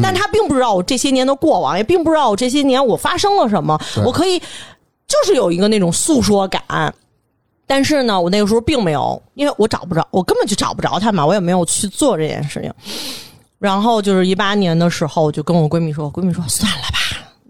[0.00, 3.76] 但他并不知道我这些年的过往，也并不知道我这些年我发生了什么。
[4.04, 6.62] 我可以就是有一个那种诉说感，
[7.66, 12.72] 但是呢，我那个时候并没有，因为我找不着，我根本就找不着他嘛，我也没有去做这件事情。
[13.58, 16.98] 然后就是一八年的时候，我就跟我闺蜜说，我闺蜜说算了吧，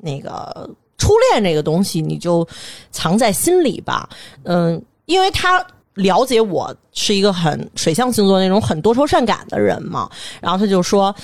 [0.00, 2.46] 那个初恋这个东西你就
[2.90, 4.08] 藏在心里吧，
[4.42, 11.14] 嗯，因为她了解我是一个很水象星座那种很多愁善感的人嘛，然后她就说。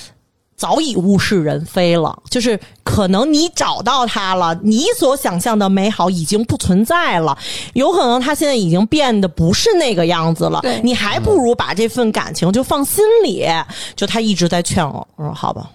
[0.59, 7.39] 早已物是人非了，就是可能你找到他了，你所想象的美好已经不存在了，
[7.75, 13.47] 有可能他现在已经变得不是那个样子了对，你还不如把这份感情就放心里。
[13.95, 15.71] 就他一直在劝我，我说好吧。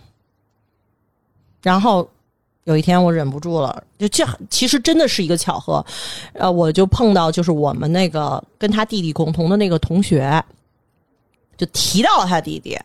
[1.62, 2.06] 然后
[2.66, 5.86] 有一天我忍不住了，就这其实真的是一个巧合，
[6.34, 10.44] 呃，我就碰到就是我们那个跟他弟弟共同的那个同学，
[11.56, 12.78] 就提到了他弟弟。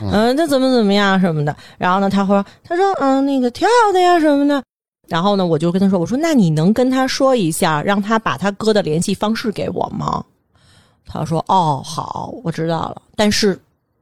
[0.00, 4.62] 嗯，那怎么怎么样什么的，然后呢，他说，他说，嗯，那个挺好的呀什么的，
[5.08, 10.24] 然后呢，我就跟他说，我说，那你能跟他说一下，让他把他哥的联系方式给我吗？
[11.04, 13.58] 他说，哦，好，我知道了，但是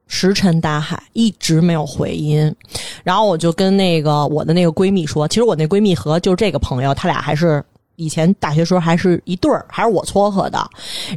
[0.06, 2.54] 石沉大海，一直没有回音。
[3.02, 7.64] 然后我就跟那个我的那个闺蜜说，其实我那闺蜜和就是这个朋友，他俩还是
[7.96, 10.64] 以前大学时候还是一对儿，还是我撮合的。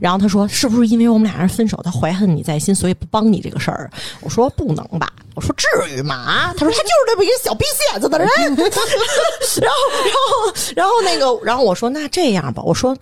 [0.02, 3.90] 然后他说，是不是因为我们俩人分手，他怀恨你在心，所以不帮你这个事儿？
[4.22, 6.54] 我说不能吧，我说至于吗？
[6.58, 7.64] 他说他就是这么一个小逼
[7.94, 8.28] 蝎子的人。
[8.36, 12.98] 然后，然后，然后那个，然后我说那这样吧，我说。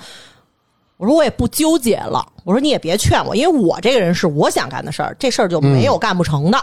[0.99, 6.57] 我说我也不纠结了，我说你也别劝我，因为我这个人是我想干的事儿，这事儿就没有干不成的。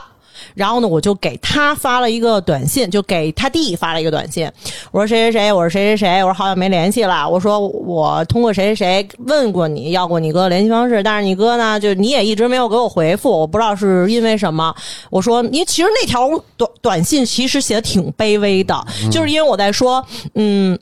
[0.55, 4.51] 然后呢，我就给他发了一个短信，就给他弟发了一个短信，
[4.91, 14.75] 我说谁谁谁，我说谁谁谁，我说好久没联系了，我说我通过谁谁谁问过你要过你哥联系方式，但是你哥呢，就你也一直没有给我回复，我不知道是因为什么。
[15.11, 20.05] 我说，因为其实那条短短信其实写的挺卑微的，就是因为我在说，
[20.35, 20.79] 嗯。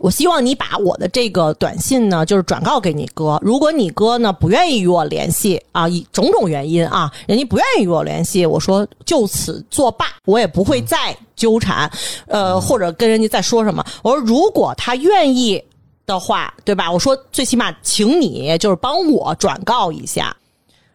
[0.00, 3.38] 我希望你把我的这个短信呢，就是转告给你哥。
[3.42, 11.90] 如果你哥呢不愿意与我联系啊，以种种原因啊，人家不愿意与我联系，我说就此作罢，我也不会再纠缠，
[12.26, 13.84] 呃，或者跟人家再说什么。
[14.02, 15.62] 我说如果他愿意
[16.06, 16.90] 的话，对吧？
[16.90, 20.34] 我说最起码请你就是帮我转告一下。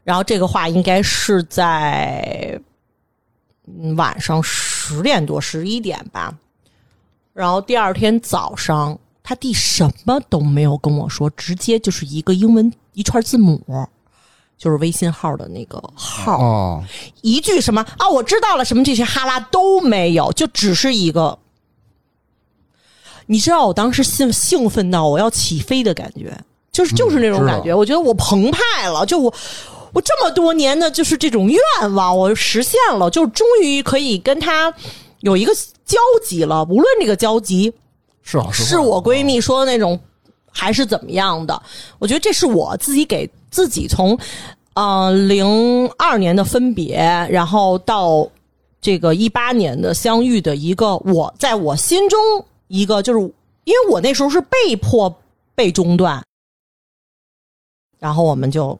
[0.03, 2.59] 然后这个话应该是在
[3.95, 6.33] 晚上十点多十一点吧。
[7.33, 13.59] 然后第二天早上，他弟什么都没有跟我说，直接就是一个英文一串字母，
[14.57, 16.83] 就是微信号的那个号，哦，
[17.21, 21.37] 一句什么啊，我知道了，什么这些哈拉都没有，就只是一个。
[23.25, 26.37] 你知道我当时兴兴奋到我要起飞的感觉，
[26.71, 29.33] 就是就是那种感觉，我觉得我澎湃了，就我
[29.93, 31.59] 我这么多年的就是这种愿
[31.93, 34.73] 望，我实现了，就终于可以跟他
[35.23, 35.53] 有一个
[35.85, 36.63] 交集了。
[36.65, 37.73] 无论这个交集
[38.21, 39.97] 是好是坏是我闺蜜说的那种，
[40.51, 41.63] 还是怎么样的？
[41.97, 44.17] 我觉得这是我自己给自己从
[44.73, 46.97] 呃零二年的分别，
[47.31, 48.29] 然后到
[48.81, 52.19] 这个一八年的相遇的一个我在我心中
[52.67, 53.19] 一个就是，
[53.63, 55.15] 因为我那时候是被迫
[55.55, 56.21] 被中断，
[57.97, 58.77] 然后我们就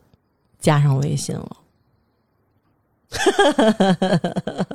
[0.60, 1.56] 加上微信了。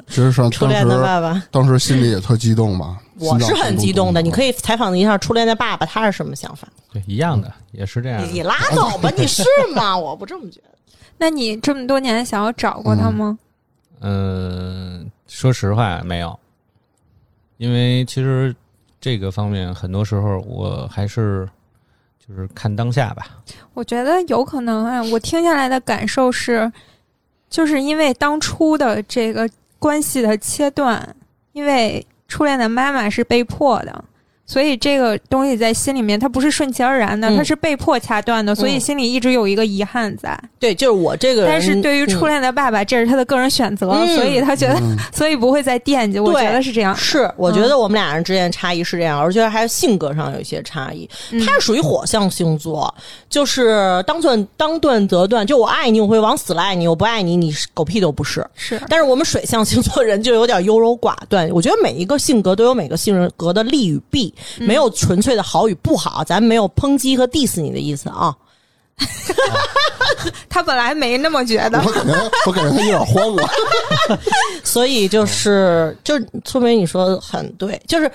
[0.08, 2.98] 其实上初恋的爸爸，当时心里也特激动吧？
[3.20, 4.22] 我是很激动的。
[4.22, 6.68] 你可以以采访一下初恋的爸爸，他是什么想法？
[6.92, 9.44] 对，一样的，也是这样你拉倒吧， 你是
[9.76, 9.98] 吗？
[9.98, 10.70] 我不这么觉得。
[11.18, 13.38] 那你这么多年想要找过他吗？
[14.02, 16.40] 嗯，说实话没有，
[17.58, 18.56] 因为其实
[19.02, 21.48] 这个方面很多时候我还是
[22.26, 23.28] 就是看当下吧。
[23.74, 26.72] 我觉得有可能啊，我听下来的感受是，
[27.50, 31.16] 就是因为当初的这个关系的切断，
[31.54, 34.06] 因为初恋的妈妈是被迫的，
[34.50, 40.36] 所以这个东西在心里面它不是顺其而然的，嗯它是被迫掐断的，所以嗯心里一直有一个遗憾在。
[40.58, 44.82] 对，就是我这个人，但是对于初嗯恋的爸爸，这是他的个人选择，嗯所以他觉得，
[45.14, 46.18] 所以不会再惦记。
[46.18, 46.96] 我觉得是这样。
[46.96, 51.08] 是，我觉得我们俩人之间差异是这样，而且还有性格上有一些差异。
[51.32, 52.92] 嗯他是属于火象星座，
[53.30, 58.44] 就是当断当断则断，就我爱你，我会往死了爱你；我不爱你，你是狗屁都不是。
[58.56, 61.48] 是但是我们水象星座人就有点优柔寡断。
[61.52, 68.36] 我觉得每一个性格都有每个性格的利与弊，嗯没有纯粹的好与不好，咱没有抨击和 diss 你的意思啊。
[70.50, 73.50] 他本来没那么觉得我，感觉我感觉他有点慌了。
[74.64, 76.16] 所以就是，就
[76.46, 78.12] 说明你说的很对，就是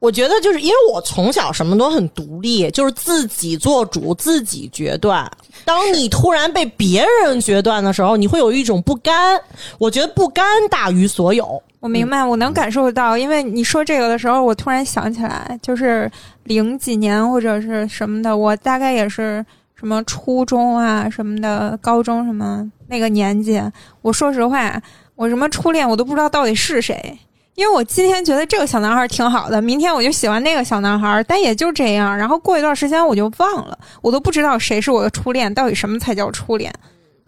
[0.00, 5.30] 我觉得就是因为我从小什么都很独立，就是自己做主，自己决断。
[5.64, 9.40] 当你突然被别人决断的时候，你会有一种不甘。
[9.78, 11.62] 我觉得不甘大于所有。
[11.80, 16.10] 我明白，我能感受到，因为你说这个的时候，我突然想起来，就是
[16.44, 19.44] 零几年或者是什么的，我大概也是
[19.76, 23.62] 什么初中啊什么的，高中什么那个年纪。
[24.02, 24.80] 我说实话，
[25.14, 27.16] 我什么初恋我都不知道到底是谁，
[27.54, 32.16] 因为我今天觉得这个小男孩挺好的，明天我就喜欢那个小男孩，但也就这样。
[32.16, 36.72] 然后过一段时间我就忘了，我都不知道谁是我的初恋，到底什么才叫初恋。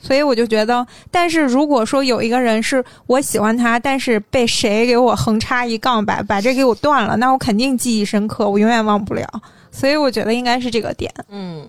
[0.00, 9.28] 所以我就觉得，但是如果说有一个人是我喜欢他，但是被谁给我横插一杠，把把这给我断了，那我肯定记忆深刻，我永远忘不了。
[9.70, 11.12] 所以我觉得应该是这个点。
[11.28, 11.68] 嗯，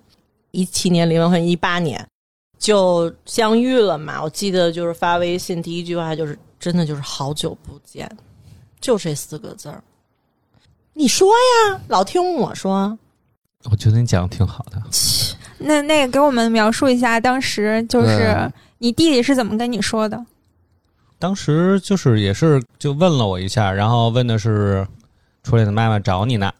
[0.51, 2.07] 一七年离完婚，一八年
[2.57, 4.23] 就相遇了嘛。
[4.23, 8.09] 我记得就是发微信第一句话就是真的就是好久不见，
[8.79, 9.83] 就这四个字儿。
[10.93, 12.97] 你说呀，老听我说。
[13.69, 14.81] 我觉得你讲的挺好的。
[15.63, 20.25] 那那个给我们描述一下，当时就是你弟弟是怎么跟你说的？
[21.19, 24.87] 当时就是也是就问了我一下，然后问的是
[25.43, 26.51] 初恋的妈妈找你呢，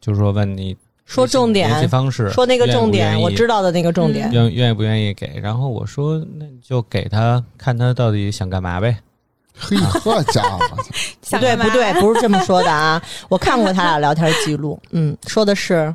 [0.00, 4.30] 就是说问你说重点联系方式，说那个重点，愿愿我知道的那个重点。
[4.32, 8.96] 愿愿意不愿意给，然后我说那就给他看他到底想干嘛呗。
[9.62, 10.76] 嘿，好家伙，
[11.20, 13.02] 不想对不对，不是这么说的啊！
[13.28, 15.94] 我看过他俩聊天记录，嗯，说的是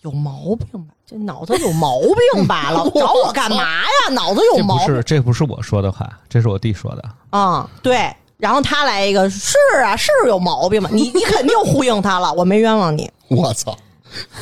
[0.00, 0.94] 有毛病吧？
[1.10, 1.98] 这脑子有毛
[2.34, 2.70] 病吧？
[2.70, 4.12] 老 找我干嘛呀？
[4.12, 7.02] 脑子有毛病这不是这不是我说的话，这是我弟说的。
[7.30, 8.08] 啊、对。
[8.36, 10.88] 然后他来一个，是啊，是有毛病吧？
[10.92, 13.76] 你你肯定呼应他了，我没冤枉你， 我操！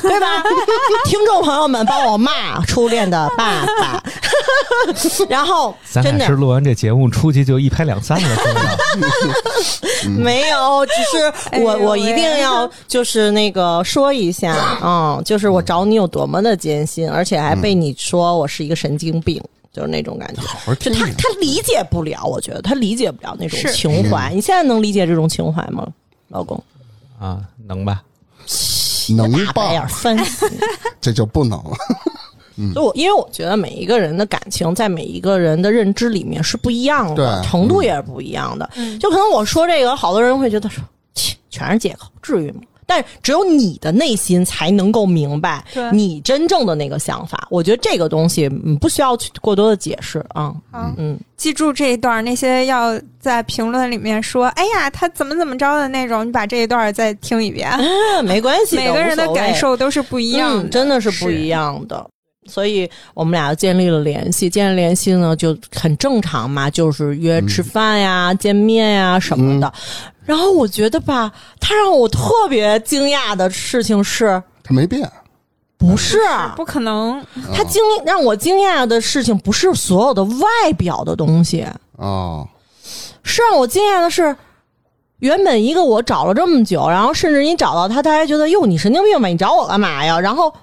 [0.03, 0.43] 对吧？
[1.05, 4.03] 听众朋友们，帮我骂初恋的爸爸。
[5.29, 8.37] 然后真的咱俩是录完这节目出去就一拍两散了？
[10.19, 19.43] 没有，只是我、哎我一定要就是那个说一下，嗯，就是我找你有多么的艰辛，而且还被你说我是一个神经病，
[19.73, 20.41] 就是那种感觉。
[20.43, 21.15] 好好就听听。
[21.17, 24.33] 他他理解不了，我觉得他理解不了那种情怀。
[24.35, 25.87] 你现在能理解这种情怀吗，
[26.29, 26.63] 老公？
[27.21, 28.03] 啊，能吧？
[29.15, 29.89] 能大白眼吧？
[29.89, 30.59] 翻死你！
[31.01, 31.77] 这就不能了。
[32.75, 38.69] 所以我因为我觉得每一个人的感情在每一个人的认知里面是不一样的，对程度也是不一样的。
[38.75, 40.83] 嗯就可能我说这个，好多人会觉得说，
[41.15, 42.61] 切，全是借口，至于吗？
[42.89, 47.47] 但是只有你的内心才能够明白对你真正的那个想法。
[47.51, 50.55] 我觉得这个东西嗯不需要去过多的解释啊。
[50.73, 57.71] 好，嗯，记住这一段，那些要在评论里面说“哎呀，他怎么怎么着”的那种，你把这一段再听一遍。
[57.73, 62.05] 嗯 没关系， 每个人的感受都是不一样的，嗯，真的是不一样的。
[62.47, 69.71] 所以我们俩建立了联系，建立联系呢就很正常嘛，就是约吃饭呀、见面呀什么的。
[70.29, 72.21] 然后我觉得吧，他让我特
[72.51, 75.11] 别惊讶的事情是，他没变，
[75.79, 76.19] 不是
[76.55, 77.25] 不可能。
[77.55, 81.67] 他惊让我惊讶的事情不是所有的外表的东西，
[81.97, 82.47] 哦，
[83.23, 84.37] 是让我惊讶的是。
[85.21, 90.21] 原本一个我找了这么久，然后甚至你找到他，他还觉得哟你神经病吧，你找我干嘛呀？
[90.21, 90.59] 然后他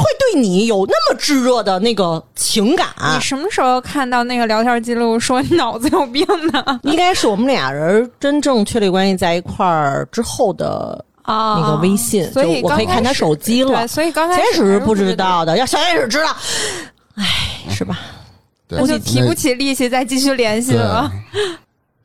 [0.00, 6.80] 会对你有那么炙热的那个情感，你什么时候看到那个聊天记录说你脑子有病呢？
[6.82, 13.86] 应该是我们俩人真正确立关系在一块儿之后的啊那个微信，所以我可以看他手机了对，。
[13.86, 16.34] 所以刚开始始是不知，道的，要小开始知道，
[17.14, 17.26] 唉，
[17.68, 17.98] 是吧？
[18.66, 21.10] 对，那就提不起力气再继续联系了。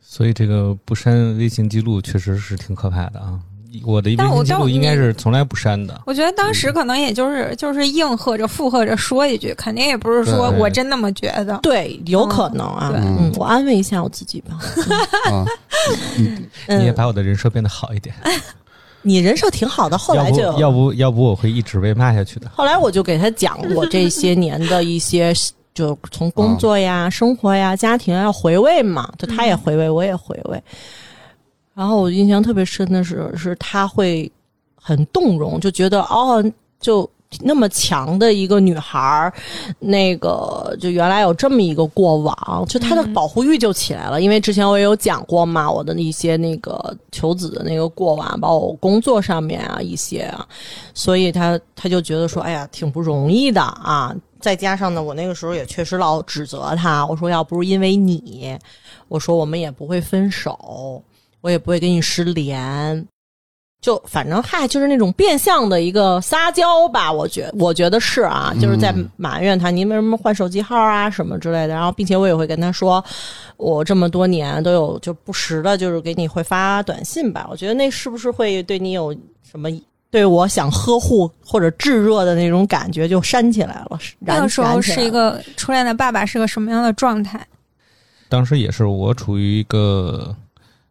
[0.01, 3.39] 所以这个不删微信记录确实是挺可怕的啊！
[3.85, 5.99] 我的微但我但我信记录应该是从来不删的。
[6.05, 11.59] 我觉得当时可能也就是就是应和着附和着说一句，肯定也不是说我真那么觉得。
[11.61, 12.89] 对，有可能啊。
[12.91, 14.59] 对嗯，我安慰一下我自己吧。
[16.67, 18.15] 你也把我的人设变得好一点，
[19.01, 22.49] 你人设挺好的，后来就要不要不我会一直被骂下去的。
[22.53, 25.33] 后来我就给他讲我这些年的一些，
[25.75, 30.63] 就从工作呀、生活呀、家庭啊要回味嘛，就他也回味，我也回味。
[31.75, 34.31] 然后我印象特别深的是，是他会
[34.75, 36.43] 很动容，就觉得哦，
[36.79, 37.09] 就
[37.41, 39.33] 那么强的一个女孩儿，
[39.79, 44.21] 那个就原来有这么一个过往，就她的保护欲就起来了。
[44.21, 50.47] 因为之前我也有讲过嘛，我的一些那个求子的那个过往，包括我工作上面啊一些啊，
[50.93, 54.15] 所以他他就觉得说，哎呀，挺不容易的啊。
[54.39, 58.57] 再加上呢，我那个时候也确实老指责他，我说要不是因为你，
[59.09, 61.03] 我说我们也不会分手，
[61.45, 63.07] 我也不会跟你失联。
[63.79, 71.75] 就反正嗨，就是那种变相的一个撒娇吧，我觉我觉得是啊，就是在埋怨他，你为什么换手机号啊什么之类的。
[71.75, 73.03] 然后，并且我也会跟他说，
[73.57, 77.45] 我这么多年都有就不时的，就是给你会发短信吧。
[77.51, 79.15] 我觉得那是不是会对你有
[79.47, 79.69] 什么
[80.09, 83.99] 对我想呵护或者炙热的那种感觉就煽起来了？
[84.17, 87.45] 那个时候是一个初恋的爸爸是个什么样的状态？
[88.29, 90.35] 当时也是我处于一个。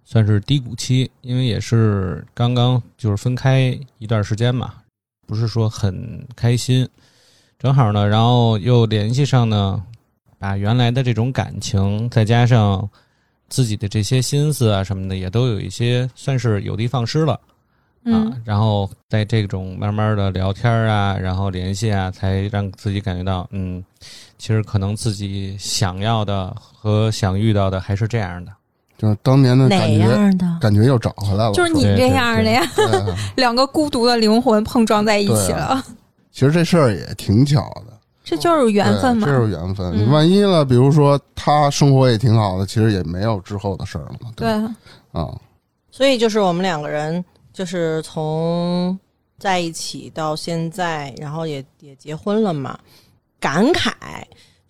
[0.05, 4.75] 算是低谷期，因为也是刚刚就是分开一段时间嘛，
[5.27, 6.89] 不是说很开心。
[7.59, 9.83] 正好呢，然后又联系上呢，
[10.39, 12.89] 把原来的这种感情，再加上
[13.49, 17.41] 自己的这些心思啊什么的，也都有一些算是有的放矢了
[18.05, 18.31] 啊。
[18.45, 23.83] 然后在这种慢慢的聊天啊，然后联系啊，才让自己感觉到，嗯，
[24.37, 28.53] 其实可能自己想要的和想遇到的还是这样的。
[29.05, 31.53] 就是当年的感觉，感觉又找回来了。
[31.53, 32.67] 就是你这样的呀，
[33.37, 35.85] 两个孤独的灵魂碰撞在一起了。
[36.33, 37.93] 其实这事儿也挺巧的，
[38.25, 39.95] 这就是缘分嘛，这是缘分。
[39.95, 44.31] 你万一了，比如说他生活也挺好的，其实也没有之后的事儿了嘛。
[44.35, 44.49] 对
[45.13, 45.39] 啊，
[45.91, 48.99] 所以就是我们两个人，就是从
[49.39, 52.79] 在一起到现在，然后也也结婚了嘛，
[53.39, 53.93] 感慨。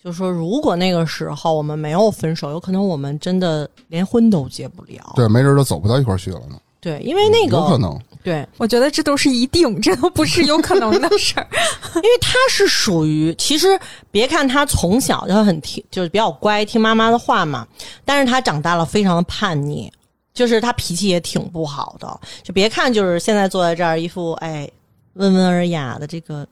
[0.05, 5.14] 就说，如果那个时候我们没有分手，有可能我们真的连婚都结不了。
[5.16, 6.57] 对，没准都走不到一块去了呢。
[6.78, 7.98] 对，因为那个有可能。
[8.22, 11.46] 对，我觉得这都是一定，这都不是有可能的事儿。
[11.96, 13.80] 因为他是属于，其实
[14.11, 17.66] 别看他从小就很听，就是比较乖，听妈妈的话嘛。
[18.05, 19.90] 但是他长大了，非常的叛逆，
[20.34, 22.20] 就是他脾气也挺不好的。
[22.42, 24.70] 就别看就是现在坐在这儿，一副哎
[25.14, 26.46] 温文尔雅的这个。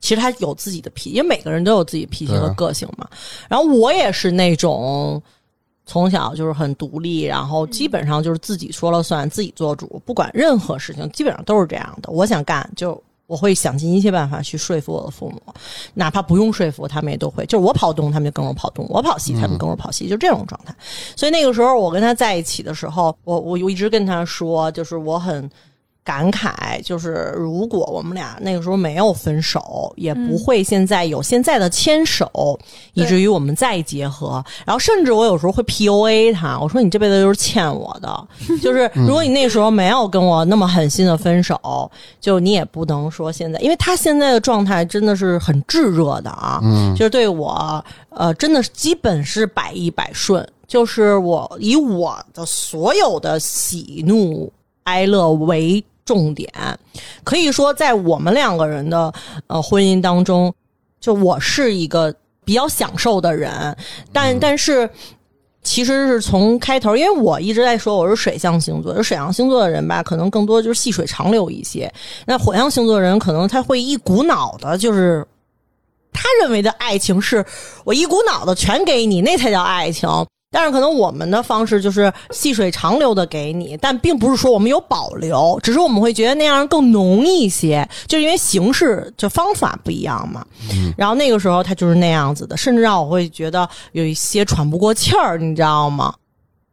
[0.00, 3.08] 其实他有自己的脾气，因为每个人都有自己脾气和个性嘛。
[3.48, 5.20] 然后我也是那种
[5.86, 12.10] 从小就是很独立，然后基本上就是自己说了算，自己做主，不管任何事情，基本上都是这样的。
[12.12, 15.42] 我想干，就我会想尽一切办法去说服我的父母，
[15.94, 17.44] 哪怕不用说服，他们也都会。
[17.46, 20.74] 就是我跑东，他们就跟我跑东；我跑西，他们跟我跑西，就这种状态。
[21.16, 25.50] 所以那个时候我跟他在一起的时候，我我一直跟他说，就是我很。
[26.08, 32.58] 感慨就是，如果我们俩那个时候没有分手，也不会现在有现在的牵手，
[32.94, 34.42] 以至于我们再结合。
[34.64, 38.26] 然后，甚至我有时候会 P U A 他，我说你这辈子就是欠我的。
[38.62, 46.58] 就是如果你那时候没有跟我那么狠心的分手，就你也不能说现在，因为他现在的状态真的是很炙热的啊。
[46.62, 54.50] 嗯，就是对我，呃，真的基本是百依百顺，就是我以我的所有的喜怒
[54.84, 55.84] 哀乐为。
[56.08, 56.50] 重点
[57.22, 59.12] 可以说，在我们两个人的
[59.46, 60.54] 呃婚姻当中，
[60.98, 62.14] 就我是一个
[62.46, 63.76] 比较享受的人，
[64.10, 64.88] 但但是
[65.62, 71.92] 其实是从开头，因为我一直在说我是水象星座，就水象星座的人吧，可能更多就是细水长流一些。
[72.24, 75.22] 那火象星座的人可能他会一股脑的，就是
[76.10, 77.44] 他认为的爱情是
[77.84, 80.08] 我一股脑的全给你，那才叫爱情。
[80.50, 90.46] 但是可能我们的方式就是细水长流的给你，但并不是说我们有保留，只是我们会觉得那样更浓一些，就是因为形式就方法不一样嘛。
[90.96, 96.14] 然后那个时候他就是那样子的，甚至让我会觉得有一些喘不过气儿，你知道吗？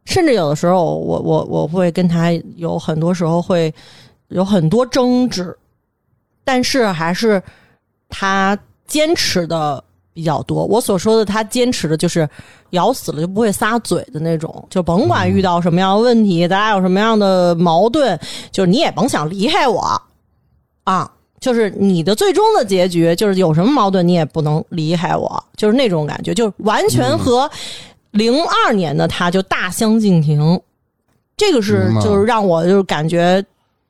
[0.06, 3.74] 甚至有的时候我我我会跟他有很多时候会
[4.28, 5.54] 有很多争执，
[6.44, 7.42] 但是还是
[8.08, 9.84] 他坚持的。
[10.16, 12.26] 比较多，我所说的他坚持的就是
[12.70, 18.18] 咬死了就不会撒嘴的那种，就甭管遇到什么样的问题，咱俩有什么样的矛盾，
[18.50, 20.00] 就是你也甭想离开我
[20.84, 21.12] 啊！
[21.38, 27.50] 就是你的最终的结局，就是有什么矛盾你也不能离开我，就是那种感觉，就完全和
[28.12, 30.58] 零二年的他就大相径庭。
[31.36, 33.44] 这个是就是让我就是感觉。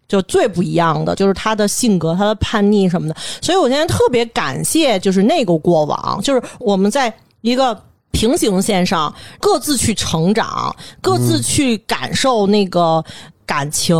[0.08, 7.76] 就最不一样的就是他的性格，他的叛逆什么的，所以我现在特别感谢，就是那个过往，就是我们在一个
[8.10, 13.04] 平行线上各自去成长，各自去感受那个
[13.44, 13.96] 感情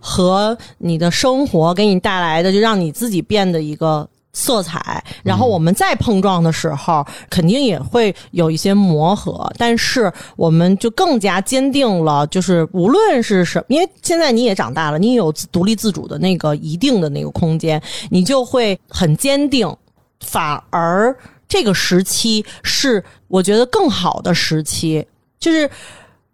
[0.00, 4.08] 和你的生活给你带来的，就让你自己变得一个。
[4.34, 17.80] 色彩，然后我们再碰撞的时候，肯定也会有一些磨合，但是我们就更加坚定了，就是无论是什，因为现在你也长大了，你有独立自主的那个一定的那个空间，
[18.10, 19.74] 你就会很坚定。
[20.20, 21.16] 反而
[21.46, 25.06] 这个时期是我觉得更好的时期，
[25.38, 25.70] 就是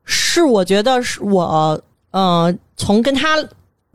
[0.05, 1.79] 是我觉得是我
[2.13, 3.37] 呃，从跟他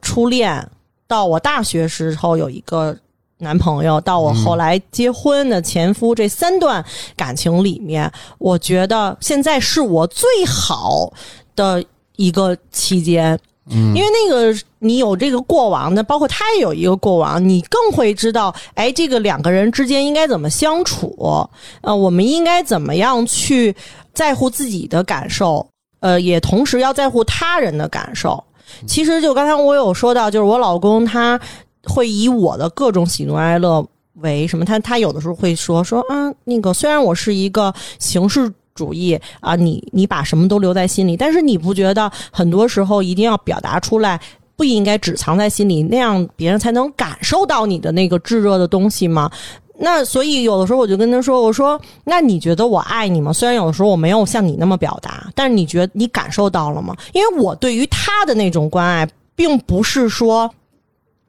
[0.01, 0.69] 初恋
[1.07, 2.95] 到我大学时候有一个。
[3.39, 6.83] 男朋友到我后来结婚的前夫，这三段
[7.15, 11.11] 感情里面，我觉得现在是我最好
[11.55, 11.83] 的
[12.15, 13.37] 一个期间。
[13.71, 21.49] 嗯，因为那个你有这个过往，那包括他也有一个过往，你更会知道，哎，这个两个人之间应该怎么相处，
[21.81, 23.75] 呃，我们应该怎么样去
[24.13, 25.67] 在乎自己的感受，
[25.99, 28.43] 呃，也同时要在乎他人的感受。
[28.87, 31.39] 其实就刚才我有说到，就是我老公他
[31.87, 38.51] 会以我的各种喜怒哀乐为什么，他他有的时候会说说啊，那个虽然我是一个形式。
[38.75, 44.19] 主义啊，你你把什么都留在心里，但是你不觉得很多时候一定要表达出来，
[44.57, 49.31] 不应该只藏在心里，那样别人才能感受到你的那个炙热的东西吗？
[49.79, 53.31] 那所以有的时候我就跟他说，我说那你觉得我爱你吗？
[53.31, 56.93] 虽然有的时候我没有像你那么表达，但是你觉得你感受到了吗？
[57.13, 60.53] 因为我对于他的那种关爱，并不是说。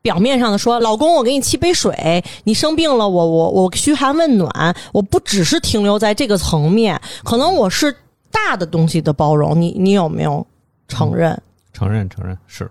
[0.07, 4.49] 表面上的说，老公，我给你沏杯水，你生病了，我我我嘘寒问暖，
[4.93, 7.93] 我不只是停留在这个层面，可能我是
[8.31, 10.47] 大的东西的包容，你你有没有
[10.87, 11.37] 承认？
[11.73, 12.71] 承认承认是。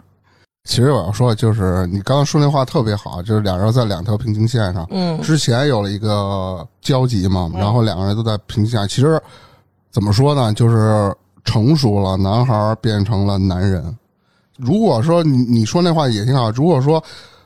[0.64, 8.88] 其实我要说，就是你刚刚说那话特别好，就是两人在两条平行线上，嗯，之前有了一个交集嘛，然后两个人都在平行线。
[8.88, 9.22] 其实
[9.92, 11.14] 怎么说呢，就是
[11.44, 13.94] 成熟了，男孩变成了男人。
[14.58, 17.04] 如果说你你说那话也挺好，如果说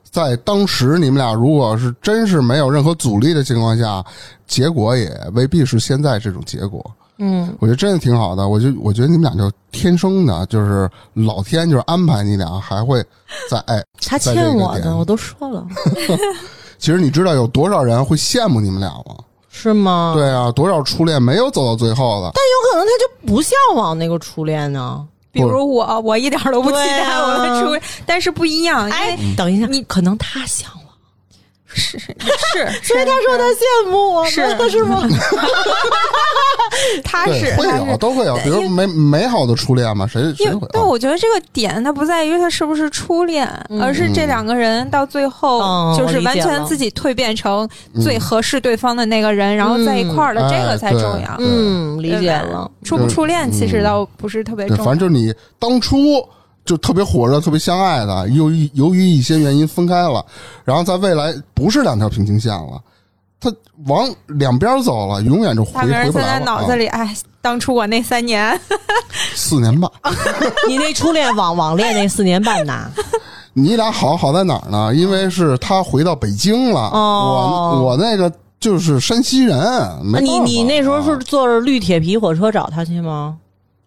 [0.10, 4.04] 在当时你们俩如果是真是没有任何阻力的情况下，
[4.48, 6.84] 结果也未必是现在这种结果。
[7.22, 8.48] 嗯，我觉得真的挺好的。
[8.48, 13.04] 我就我觉得你们俩就天生的，就是老天就是安排你俩还会
[13.50, 13.84] 在哎。
[14.02, 15.68] 他欠我的，我都说了。
[16.80, 19.16] 其实你知道有多少人会羡慕你们俩吗？
[19.50, 20.14] 是吗？
[20.16, 22.32] 对啊，多少初恋没有走到最后的。
[22.34, 25.06] 但有可能他就不向往那个初恋呢。
[25.32, 28.90] 比如我，我一点都不期待我的初恋，但是不一样。
[28.90, 30.79] 哎，等一下，你可能他向往，
[31.74, 32.08] 是是。
[32.54, 34.42] 是，所以他说他羡慕我，是。
[34.70, 35.08] 是吗？
[37.04, 40.68] 他是会有都会有，比如美美好的初恋嘛，谁谁会？
[40.72, 43.48] 但我觉得这个点它不在于他是不是初恋，
[43.82, 47.68] 而是这两个人到最后就是完全自己蜕变成
[48.02, 51.36] 最合适对方的那个人，然后在一块儿的这个才重要。
[51.40, 52.70] 嗯，理解了。
[52.84, 55.98] 初不初恋其实倒不是特别重要，反正就是你当初
[56.70, 60.24] 就特别火热、特别相爱的，由于由于一些原因分开了，
[60.64, 62.80] 然后在未来不是两条平行线了。
[63.40, 63.52] 他
[63.88, 66.12] 往两边走了，永远就回回不来了。
[66.12, 67.12] 现在脑子里，哎，
[67.42, 68.56] 当初我那三年，
[69.34, 69.90] 四年半，
[70.70, 72.92] 你那初恋网网恋那四年半呢？
[73.54, 74.94] 你俩好好在哪儿呢？
[74.94, 79.60] 因为是他回到北京了，我我那个就是山西人。
[80.22, 83.38] 你你那时候是坐着绿铁皮火车找他去吗？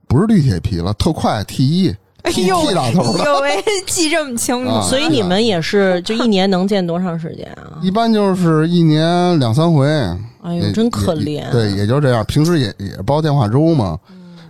[0.09, 1.95] 不是绿铁皮了，特快 T 一。
[2.23, 7.79] 哎呦，呦喂，记这么清楚，所以你们也是就一年能见多长时间啊？
[7.83, 9.87] 一般就是一年两三回。
[10.43, 11.51] 哎呦，真可怜。
[11.51, 12.25] 对，也就这样。
[12.27, 13.99] 平时也也煲电话粥嘛。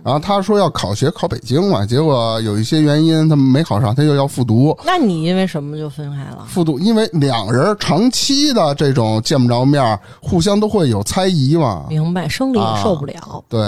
[0.03, 4.77] 然后他说要考学考北京嘛，结果有一些原因他没考上，他又要复读。
[4.85, 6.45] 那你因为什么就分开了？
[6.45, 11.85] 复读，因为两人长期的这种见不着面，互相都会有猜疑嘛。
[11.89, 13.43] 明白，生理受不了。
[13.47, 13.59] 对。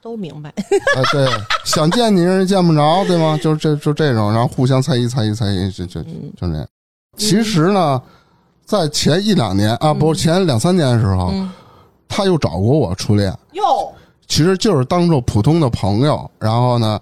[0.00, 1.28] 都明白，啊，对，
[1.64, 3.38] 想见你人见不着，对吗？
[3.42, 6.66] 就这就这种，然后互相猜疑、猜疑、猜疑，就就就那样。
[7.16, 8.00] 其实呢，
[8.64, 11.32] 在前一两年啊，不是前两三年的时候，
[12.06, 13.92] 他又找过我初恋，哟，
[14.28, 17.00] 其实就是当做普通的朋友，然后呢，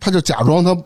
[0.00, 0.76] 他就假装他，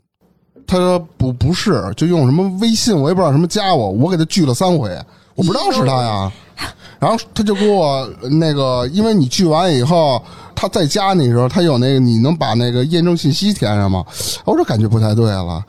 [0.66, 4.90] 他说不不是，就用什么微信，我也不知道什么加我，我给他拒了三回，
[5.34, 6.30] 我不知道是他呀。
[6.98, 8.08] 然后他就给我
[8.40, 10.20] 那个，因为你拒完以后，
[10.54, 14.04] 他在加那时候，他有那个，你能把那个验证信息填上吗？
[14.44, 15.64] 我说感觉不太对了，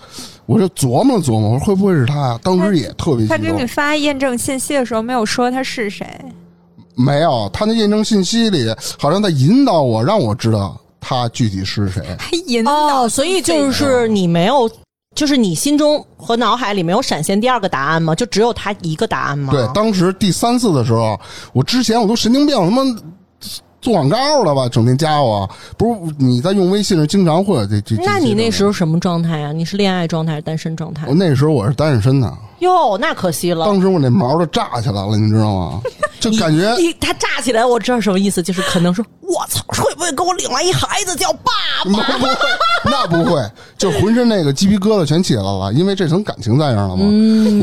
[0.47, 2.39] 我就琢磨琢磨，我说会不会是他呀？
[2.41, 6.07] 当时也特别他给你发验证信息的时候，没有说他是谁？
[6.95, 8.65] 没有，他那验证信息里
[8.97, 12.03] 好像在引导我，让我知道他具体是谁。
[12.17, 14.69] 还引导，所以就是你没有。
[15.19, 18.15] 就是你心中和脑海里没有闪现第二个答案吗？
[18.15, 19.51] 就只有他一个答案吗？
[19.51, 21.19] 对，当时第三次的时候，
[21.51, 22.83] 我之前我都神经病，他妈
[23.81, 24.67] 做广告了吧？
[24.69, 27.95] 整天加我，不是你在用微信时经常会有这这。
[28.03, 29.51] 那你那时候什么状态啊？
[29.51, 31.07] 你是恋爱状态还是单身状态？
[31.07, 32.31] 我那时候我是单身的。
[32.59, 33.65] 哟，那可惜了。
[33.65, 35.81] 当时我那毛都炸起来了，你知道吗？
[36.19, 41.51] 就感觉他炸起来，我知道什么意思，就是可能说，我操，会不会给我领来一孩子叫爸
[41.85, 42.17] 爸？
[42.17, 42.29] 不会，
[42.83, 43.41] 那不会，
[43.77, 47.05] 就浑身那个鸡皮疙瘩全起来了，因为这层感情在这了嘛。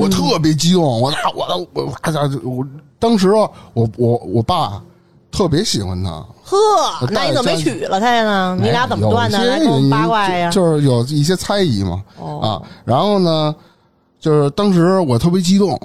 [0.01, 2.67] 我特别激动，我我我我我，
[2.99, 4.81] 当时我我我爸
[5.37, 6.11] 特别喜欢他。
[6.45, 6.57] 呵，
[7.11, 8.57] 那你怎么没娶了他呢？
[8.59, 9.45] 你俩怎么断的？
[9.45, 10.51] 来跟我八卦呀。
[10.51, 12.03] 就是有一些猜疑嘛。
[12.41, 13.55] 啊，然后呢，
[14.18, 15.78] 就是当时我特别激动。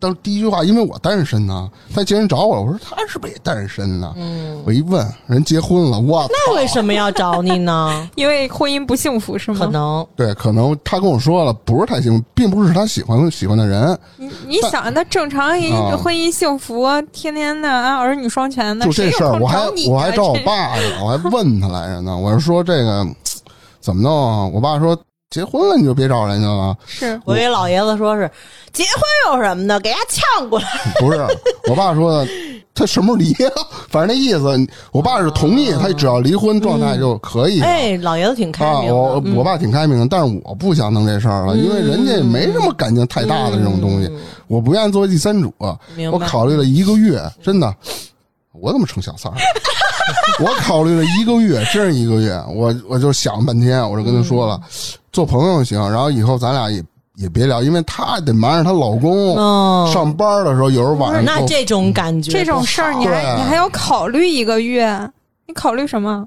[0.00, 4.12] 当第一句话，因为我单身呢，他既然找我，我说他是不是也单身呢？
[4.16, 8.08] 嗯，我一问，人结婚了，我那为什么要找你呢？
[8.14, 9.58] 因为婚姻不幸福是吗？
[9.58, 22.16] 可能对，可能他跟我说了，不是太幸福，并不是他喜欢喜欢的人，你你想，那正常一啊婚姻幸福，天天的啊儿女双全的，就这事儿，我还我还找我 爸去了，我还问他来着呢。
[22.16, 23.06] 我是说这个
[23.80, 24.46] 怎么弄啊？
[24.52, 24.96] 我爸说
[25.30, 26.74] 结婚了你就别找人家了。
[26.86, 28.30] 是我给老爷子说是
[28.72, 30.66] 结婚有什么的，给家呛过来。
[30.98, 31.26] 不是，
[31.68, 32.30] 我爸说的，
[32.72, 33.52] 他什么时候离啊？
[33.90, 37.66] 反正那意思，我爸是同意，他只要离婚状态就可以了。
[37.66, 38.94] 哎，老爷子挺开啊，明的。
[38.94, 44.10] 我嗯我爸挺开明的，但是我不想弄这事儿了，因为人家也没什么感情太大的这种东西，
[44.46, 45.50] 我不愿意作为第三者。
[46.10, 47.74] 我考虑了一个月，真的，
[48.52, 49.36] 我怎么成小三儿？
[50.40, 54.60] 我考虑了一个月，真是一个月，我我就想半天，我就跟他说了，
[55.12, 56.82] 做朋友行，然后以后咱俩也
[57.16, 65.10] 也别聊，因为她得瞒着她老公、嗯，上班的时候，有时候晚上那这种感觉这种事儿，你还你还要考虑一个月，
[65.46, 66.26] 你考虑什么？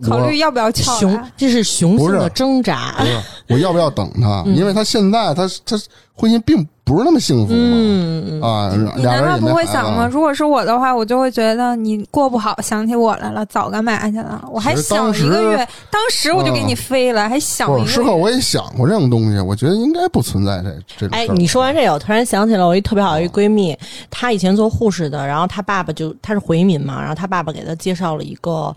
[0.00, 3.04] 考虑要不要撬雄来？，这是雄性的不是挣扎不。
[3.04, 4.44] 是我要不要等他？
[4.46, 5.76] 嗯因为他现在他他
[6.14, 7.58] 婚姻并不是那么幸福吗。
[7.60, 10.08] 嗯，啊，你俩人难道不会想吗？
[10.10, 14.42] 如果是我的话，我就会觉得你过不好，想起我来了，早干嘛去了？
[14.50, 18.08] 我还想一个月，当时我就给你飞了，还想一个月。
[18.08, 23.76] 后我也想过这种东西，我觉得应该不存在这这种哎你说完这个，我突然想起了我一特别好的一闺蜜，
[24.10, 28.74] 她以前做护士的，然后她爸爸就她是回民嘛，然后她爸爸给她介绍了一个，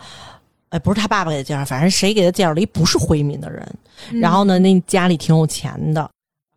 [0.69, 3.65] 哎，不是她爸爸给她介绍，反正谁给她介绍了一不是回民的人，
[4.11, 6.09] 嗯然后呢，那家里挺有钱的，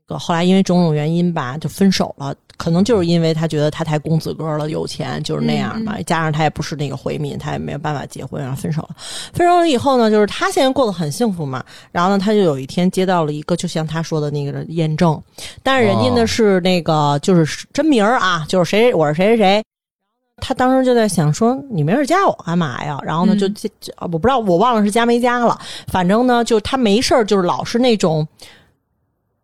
[0.08, 2.34] 后来因为种种原因吧，就分手了。
[2.56, 6.00] 可能就是因为他觉得他太公子哥了，有钱就是那样嘛。
[6.06, 8.90] 加上他也不是那个回民，他也没有办法结婚，然后分手了。
[9.32, 11.64] 分手了以后呢，就是他现在过得很幸福嘛。
[11.90, 15.20] 然后呢，他就有一天接到了一个，就像他说的那个验证，
[15.64, 19.64] 但是人家呢哦是那个就是真名儿啊，就是谁我是谁谁谁。
[20.36, 22.98] 他当时就在想说，你没事加我干嘛呀？
[23.02, 25.58] 然后呢，嗯就就就我不知道，我忘了是加没加了。
[25.88, 28.26] 反正呢，就他没事儿，就是老是那种，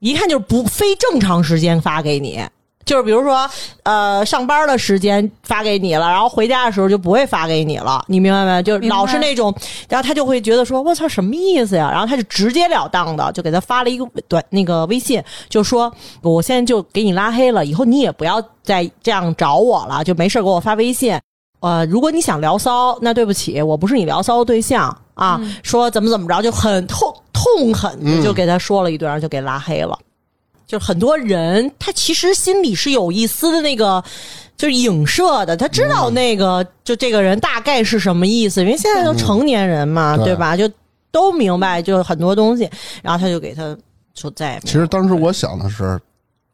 [0.00, 2.42] 一看就是不非正常时间发给你，
[2.84, 3.48] 就是比如说
[3.84, 8.62] 呃上班的时间发给你了，然后回家的时候就不会发给你了，你明白没？
[8.62, 9.54] 就老是那种，
[9.88, 11.90] 然后他就会觉得说我操什么意思呀？
[11.90, 15.92] 然后他就直截了当的就给他发了一个短那个微信，就说
[16.22, 21.16] 我现在就给你拉黑了，以后你也不要再这样找我了，就没事给我发微信。
[21.60, 25.40] 呃，如果你想聊骚，那对不起，我不是你聊骚的对象啊。
[25.62, 29.98] 说怎么怎么着，就很痛痛狠的就给他说了一顿，然后就给拉黑了。
[30.66, 34.02] 就是很多人他其实心里是有一丝的那个。
[34.56, 40.54] 就是影射的，他知道那个、就这个人大概是什么意思，因为现在都成年人嘛，对对吧？
[40.54, 40.70] 就
[41.10, 42.68] 都明白，就很多东西，
[43.02, 43.74] 然后他就给他
[44.14, 45.98] 说再也没有其实当时我想的是，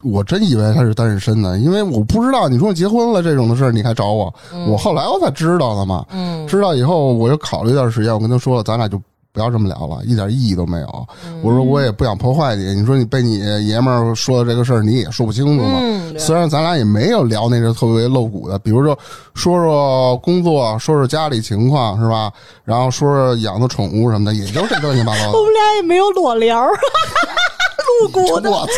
[0.02, 4.32] 我真以为他是单身呢，因为我不知道你说结婚了这种的事儿，你还找我，
[4.68, 6.04] 我后来我才知道的嘛。
[6.10, 9.00] 嗯知道以后，我就考虑一段时间，我跟他说了，咱俩就
[9.32, 11.06] 不要这么聊了，一点意义都没有。
[11.42, 15.78] 我说我也不想破坏你，你说你被你爷们儿说的这个事儿，你也说不清楚嘛。
[15.80, 18.96] 嗯，虽然咱俩也没有聊那个特别露骨的，比如说
[19.34, 22.30] 说说工作，说说家里情况，是吧？
[22.64, 25.42] 然后说说养的宠物什么的，也就是这乱七八糟的我。
[25.42, 26.70] 们俩也没有裸聊儿，
[28.04, 28.50] 露骨的。
[28.50, 28.72] 我操！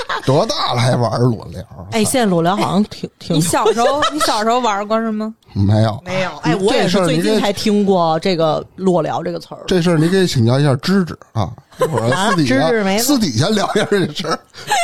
[0.26, 1.62] 多大了还玩裸聊？
[1.92, 5.34] 哎，现在裸聊好像挺挺你小时候， 你小时候玩过是吗？
[5.54, 6.30] 没有没有。
[6.42, 9.62] 哎，我也是最近才听过这个“裸聊”这个词儿。
[9.66, 14.34] 这事儿，你可以请教一下芝芝啊，或者私底下芝芝没了私底下聊一下这事儿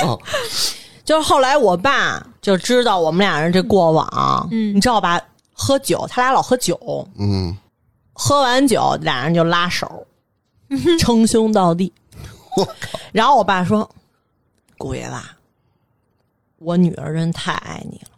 [0.06, 0.16] 啊。
[1.04, 5.20] 就是后来我爸就知道我们俩人这过往，嗯你知道吧？
[5.52, 7.54] 喝酒，他俩老喝酒，嗯，
[8.14, 9.86] 喝完酒俩人就拉手，
[10.98, 11.92] 称兄道弟。
[12.56, 13.88] 我靠，然后我爸说
[14.78, 15.14] ：“姑爷子，
[16.58, 18.08] 我女儿真太爱你了。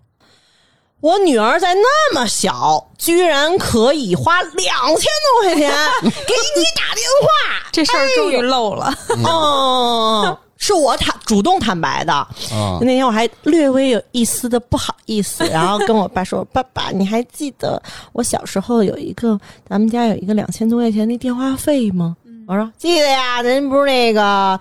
[1.00, 5.04] 我女儿在那么小，居然可以花两千
[5.42, 5.70] 多块钱
[6.02, 8.92] 给你打电话，这事儿终于漏了。
[9.24, 12.12] 哦，是我坦主动坦白的。
[12.12, 17.80] 啊那天我还略微有一丝的不好意思，然后跟我爸说：“爸爸，你还记得
[18.12, 19.38] 我小时候有一个
[19.68, 22.16] 咱们家有一个两千多块钱的电话费吗？”
[22.46, 24.58] 我说：“记得呀，您不是那个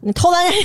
[0.00, 0.56] 你偷咱家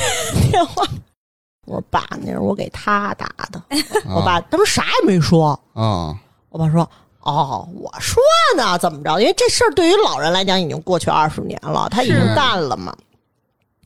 [0.52, 0.84] 电话。
[1.66, 3.62] ”我说：“爸，那是我给他打的。
[4.14, 5.52] ”我爸当时啥也没说。
[5.74, 6.14] 啊，
[6.50, 6.90] 我爸说
[7.22, 8.22] ：“哦，我说
[8.58, 9.20] 呢，怎么着？
[9.20, 12.94] 因为这事儿对于老人来讲已经过去二十年了，他已经是淡了嘛。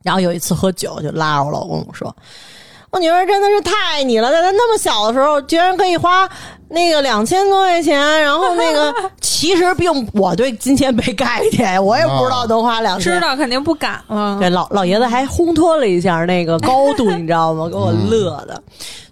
[0.02, 2.14] 然后有一次喝酒，就拉着我老公说
[2.94, 6.30] ：“我女儿真的是太爱你了，在她那么小的时候，居然可以花
[6.70, 13.12] 那个两千多块钱，然后那个 其实并我对金钱没概念，我也不知道能花两千。
[13.12, 14.38] 知道肯定不敢了。
[14.40, 17.68] 对，老老爷子还烘托了一下那个高度， 你知道吗？
[17.68, 18.62] 给我乐的。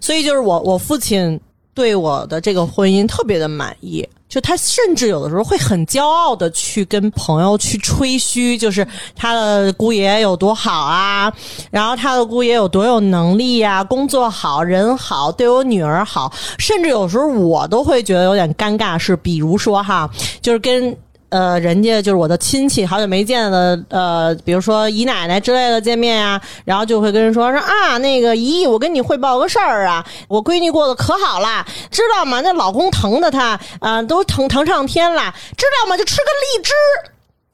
[0.00, 1.38] 所以就是我我父亲
[1.74, 11.32] 对我的这个婚姻特别的满意，就他甚至有的时候会很骄傲的去跟朋友去吹嘘，就是他的姑爷有多好啊，
[11.70, 20.10] 然后他的姑爷有多有能力呀、工作好、人好，对我女儿好，甚至有时候我都会觉得有点尴尬，是比如说哈，
[20.40, 20.96] 就是跟。
[21.32, 32.42] 呃，人家就是我的亲戚，好久没见的，呃，比如说姨奶奶之类的见面呀、然后就会跟人说说啊，那个姨，我跟你汇报个事儿啊，我闺女过得可好啦，知道吗？
[32.42, 35.96] 那老公疼的她，啊、都疼疼上天了，知道吗？
[35.96, 36.72] 就吃个荔枝。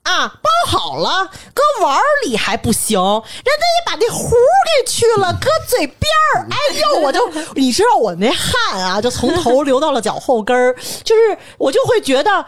[0.02, 6.48] 啊，包好了，搁碗里还不行，人家也把那核给去了，搁嘴边儿。
[6.50, 7.20] 哎呦，我就
[7.54, 10.74] 你知道我那汗啊，就从头流到了脚后跟儿，
[11.04, 12.44] 就是我就会觉得。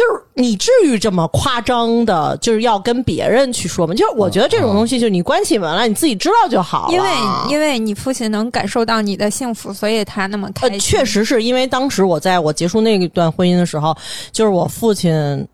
[0.00, 3.92] 就是你至于这么夸张的，就是要跟别人去说吗？
[3.92, 6.94] 就是我觉得这种东西，就是你关起门来，你自己知道就好了。
[6.94, 7.08] 因为
[7.50, 10.80] 因为你父亲能感受到你的幸福，所以他那么开呃，心。
[10.80, 13.94] 确实是因为当时我在我结束那段婚姻的时候，
[14.32, 15.46] 就是我父亲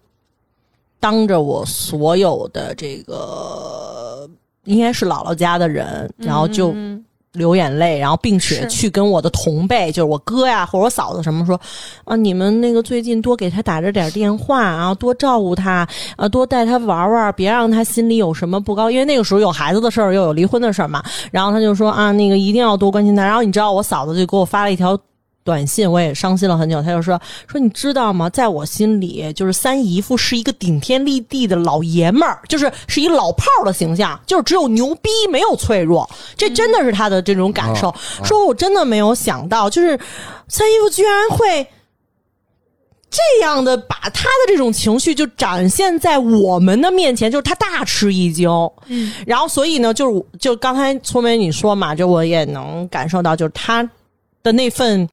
[1.01, 4.31] 当着我所有的这个
[4.63, 7.05] 应该是姥姥家的人，然后就嗯
[7.37, 11.61] 流眼泪，然后并且去跟我的同辈，就是我哥呀或者我嫂子什么说
[12.05, 21.03] 啊，你们那个最近多给他打着点电话啊，多照顾他啊，多带他玩玩，别让他心里有什么不高，因为那个时候有孩子的事儿，又有离婚的事儿嘛。
[21.31, 23.25] 然后他就说啊，那个一定要多关心他。
[23.25, 24.99] 然后你知道我嫂子就给我发了一条。
[25.47, 28.29] 短信我也伤心了很久，他就说说你知道吗？
[28.29, 37.95] 在我心里，就是三姨夫是一个顶天立地的老爷们儿，就是是一老炮儿的形象，就是只有牛逼没有脆弱，这真的是他的这种感受。
[38.25, 39.97] 说我真的没有想到，就是
[40.49, 41.65] 三姨夫居然会
[43.09, 48.51] 这样的把他的这种情绪就展现在我们的面前，就是他大吃一惊。
[48.89, 53.89] 嗯，然后所以呢，就是就刚才聪梅你说嘛，就我也能感受到，就是他
[54.43, 55.09] 的那份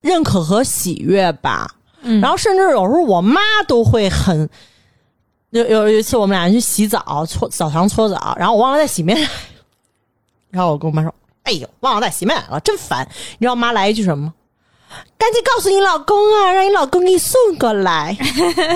[0.00, 1.70] 认可和喜悦吧。
[2.02, 4.48] 嗯然后甚至有时候我妈都会很。
[5.50, 9.28] 有有一次我们俩去洗澡，搓澡堂搓澡，然后我忘了带洗面奶，
[10.50, 11.12] 然后我跟我妈说
[11.44, 14.34] ：“哎呦，忘了带洗面奶了，真烦。”你知道我妈来一句什么吗？
[15.16, 18.14] 赶紧告诉你老公啊，让你老公给你送过来，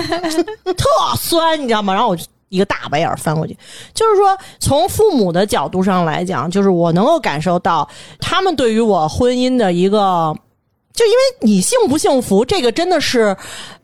[0.75, 1.93] 特酸，你知道吗？
[1.93, 3.55] 然后我就一个大白眼翻过去，
[3.93, 7.87] 就是说，从父母的角度上来讲，就是我能够感受到
[8.19, 10.35] 他们对于我婚姻的一个，
[10.93, 13.35] 就因为你幸不幸福，这个真的是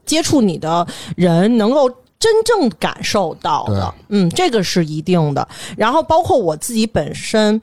[0.06, 1.90] 接触你的人能够。
[2.22, 5.48] 真正感受到的，嗯，这个是一定的。
[5.78, 7.62] 然后包括我自己本身，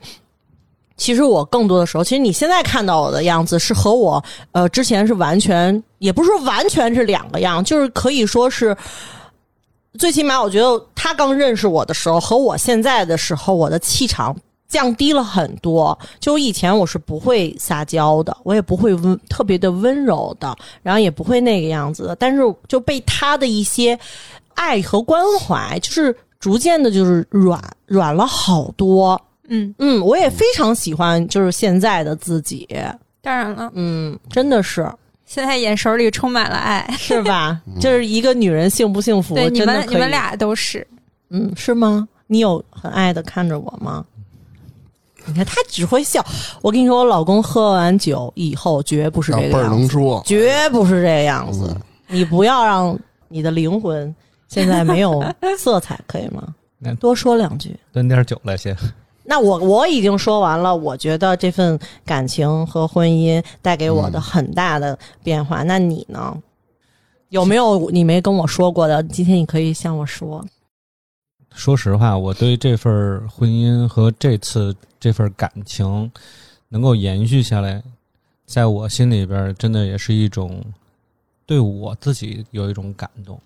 [0.95, 4.23] 其实我更多的时候，其实你现在看到我的样子，是和我
[4.53, 8.75] 呃之前是完全，也不是说完全是两个样，就是可以说是，
[9.99, 14.35] 最起码我觉得他刚认识我的时候和我现在的时候，我的气场
[14.67, 15.97] 降低了很多。
[16.19, 23.97] 就以前我是不会撒娇的，我也不会温特别的温柔的，然后也不会那个样子的，但是就被他的一些
[24.53, 29.19] 爱和关怀，就是逐渐的，就是软软了好多。
[29.49, 32.67] 嗯，嗯，我也非常喜欢，就是现在的自己。
[33.21, 34.89] 当然了，嗯，真的是，
[35.25, 36.85] 现在眼神里充满了爱。
[36.97, 37.61] 是吧？
[37.79, 40.85] 就是一个女人幸不幸福，对，你们你们，俩都是。
[41.29, 42.07] 嗯，是吗？
[42.27, 44.03] 你有很爱的看着我吗？
[45.27, 46.25] 你看他只会笑。
[46.61, 51.75] 我跟你说，我老公喝完酒以后绝不是这个样子，能说，绝不是这个样子。
[52.07, 52.97] 你不要让
[53.27, 54.15] 你的灵魂
[54.47, 55.23] 现在没有
[55.57, 56.43] 色彩，可以吗？
[56.99, 57.75] 多说两句。
[57.91, 58.75] 端点酒来先。
[59.23, 65.63] 那我我已经说完了，我觉得这份感情和婚姻带给我的很大的变化。
[65.63, 66.37] 那你呢？
[67.29, 69.03] 有没有你没跟我说过的？
[69.03, 70.41] 今天你可以向我说。
[71.57, 76.09] 说实话，我对这份婚姻和这次这份感情
[76.69, 77.81] 能够延续下来，
[78.45, 80.63] 在我心里边真的也是一种
[81.47, 83.41] 对我自己有一种感动，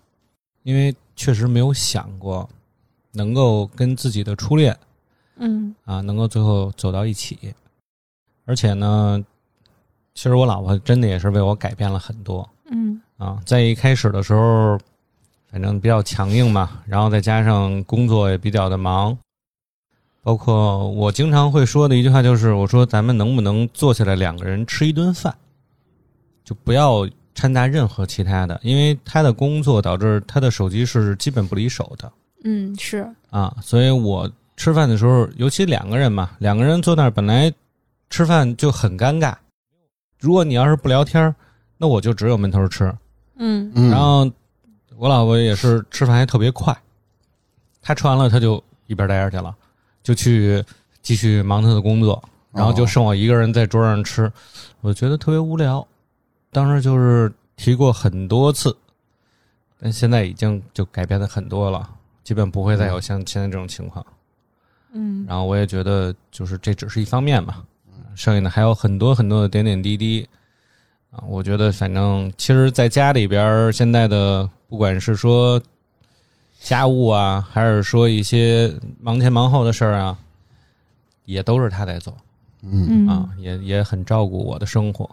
[0.64, 2.48] 因为确实没有想过
[3.14, 4.78] 能够跟自己的初恋
[5.38, 5.74] 嗯。
[5.86, 7.56] 啊能够最后走到一起，
[8.44, 9.24] 而且呢，
[10.14, 12.48] 其实我老婆真的也是为我改变了很多。
[12.70, 13.02] 嗯。
[13.18, 14.78] 啊，在一开始的时候，
[15.52, 19.18] 反正比较强硬嘛，然后再加上工作也比较的忙，
[20.24, 25.36] 包括我经常会说的一句话就是，我说咱们能不能坐下来两个人吃一顿饭，
[26.46, 32.12] 就不要掺杂任何其他的，因为他的工作导致他的手机是基本不离手的。
[32.44, 33.06] 嗯，是。
[33.30, 37.52] 啊，所以我吃饭的时候，尤其两个人嘛，两个人坐那儿本来
[38.10, 39.36] 吃饭就很尴尬，
[40.20, 41.34] 如果你要是不聊天
[41.78, 42.86] 那我就只有闷头吃。
[43.38, 43.72] 嗯。
[43.76, 44.30] 嗯，然后
[45.02, 46.80] 我老婆也是吃饭还特别快，
[47.82, 49.56] 她吃完了她就一边待着去了，
[50.04, 50.64] 就去
[51.02, 54.32] 继续忙她的工作，然后就剩我一个人在桌上吃，
[54.82, 55.86] 我觉得特别无聊。
[56.52, 58.78] 当时就是提过很多次，
[59.80, 61.90] 但现在已经就改变的很多了，
[62.24, 64.06] 基本不会再有像现在这种情况。
[64.92, 67.64] 嗯然后我也觉得，就是这只是一方面嘛，
[68.14, 70.30] 剩下的还有很多很多的点点滴滴
[71.12, 71.24] 啊。
[71.28, 75.62] 我觉得，反正其实在家里边儿，现在的不管是说
[76.60, 80.18] 家务啊，还是说一些忙前忙后的事儿啊，
[81.26, 82.16] 也都是他在做
[82.64, 85.10] 嗯，嗯啊，也也很照顾我的生活。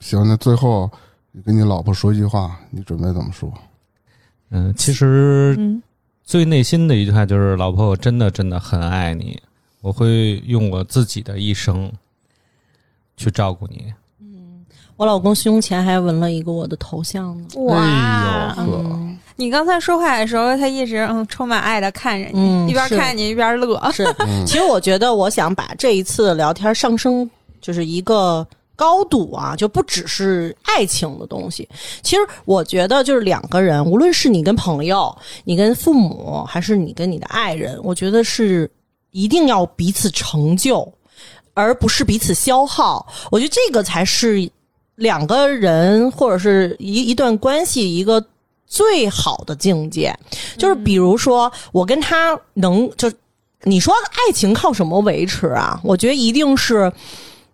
[0.00, 0.90] 行，那最后
[1.30, 3.52] 你跟你老婆说一句话，你准备怎么说？
[4.50, 5.82] 嗯，其实嗯
[6.24, 9.40] 最内心的一句话就是：“老婆，我真的真的很爱你，
[9.80, 11.92] 我会用我自己的一生
[13.16, 13.92] 去照顾你。”
[14.96, 17.46] 我老公胸前还纹了一个我的头像呢。
[17.64, 23.80] 哇哎，嗯，你刚才说话的时候，他一直嗯充满爱的看着你，嗯一边看你一边乐。
[23.92, 24.04] 是。
[24.20, 27.28] 嗯其实我觉得，我想把这一次的聊天上升，
[27.60, 31.68] 就是一个高度啊，就不只是爱情的东西。
[32.02, 38.70] 其实我觉得，就是两个人，无论是你跟朋友、你跟父母，还是你跟你的爱人，我觉得是
[39.10, 40.90] 一定要彼此成就，
[41.54, 43.06] 而不是彼此消耗。
[43.30, 44.50] 我觉得这个才是
[45.02, 48.24] 两个人或者是一一段关系一个
[48.66, 50.16] 最好的境界。
[50.56, 53.12] 就是比如说，我跟他能就
[53.64, 55.78] 你说爱情靠什么维持啊？
[55.84, 56.90] 我觉得一定是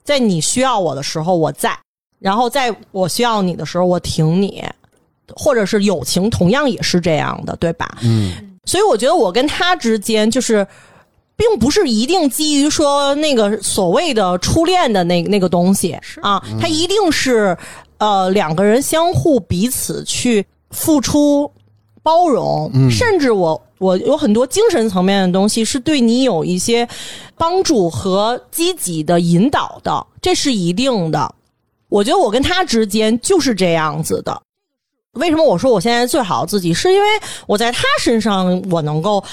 [0.05, 1.77] 在你需要我的时候我在，
[2.19, 4.63] 然后在我需要你的时候我挺你，
[5.35, 7.99] 或者是友情同样也是这样的，对吧？
[8.03, 8.33] 嗯
[8.65, 10.67] 所以我觉得我跟他之间就是。
[11.39, 17.57] 并不是一定基于说那个所谓的初恋的那那个东西啊，它一定是
[17.99, 21.51] 呃两个人相互彼此去付出、
[22.03, 26.89] 包容，嗯甚至我我有很多精神层面的东西是对你有一些
[27.37, 31.33] 帮助和积极的引导的，这是一定的。
[31.89, 34.43] 我觉得我跟他之间就是这样子的。
[35.13, 37.09] 为什么我说我现在最好的自己，是因为
[37.47, 39.25] 我在他身上我能够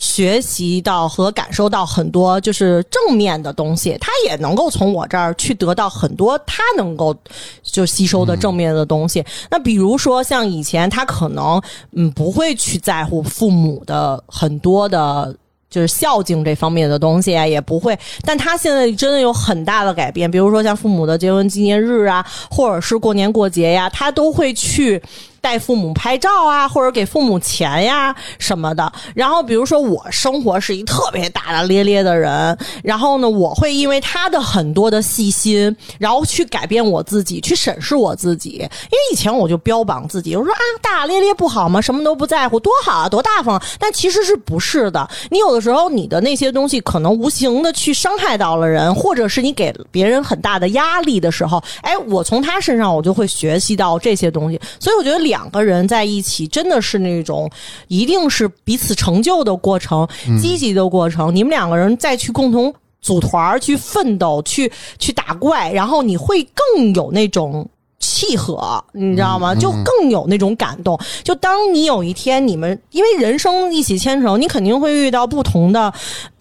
[0.00, 7.14] 学习到和感受到很多就是正面的东西，他也能够从我这儿去得到很多他能够
[7.62, 9.24] 就吸收的正面的东西。
[9.48, 15.32] 那比如说像以前他可能嗯不会去在乎父母的很多的。
[15.70, 17.96] 就是孝敬这方面的东西啊，也不会。
[18.22, 25.00] 但他现在真的有很大的改变，比如说像父母的结婚纪念日啊，或者是过年过节呀，他都会去
[25.40, 28.92] 带父母拍照啊，或者给父母钱呀什么的。
[29.14, 38.50] 然后比如说我生活是一特别大大咧咧的人，然后呢，我会因为他的很多的细心，然后去改变我自己，去审视我自己。
[38.50, 41.80] 因为以前我就标榜自己，我说啊大大咧咧不好吗？
[41.80, 43.60] 什么都不在乎，多好啊，多大方。
[43.78, 45.08] 但其实是不是的？
[45.30, 54.60] 你有的时候你的那些东西可能无形的去伤害到了人，或者是你给别人很大的压力的时候，哎，我从他身上我就会学习到这些东西。
[54.78, 57.50] 所以我觉得两个人在一起真的是那种
[57.88, 60.06] 一定是彼此成就的过程，
[60.38, 61.34] 积极的过程。
[61.34, 62.74] 你们两个人再去共同。
[63.02, 67.66] 组团儿去奋斗，去去打怪，然后你会更有那种
[67.98, 69.54] 契合，你知道吗？
[69.54, 71.00] 就更有那种感动。
[71.24, 75.90] 就当你有一天你们因为人生一起牵手，你肯定会遇到不同的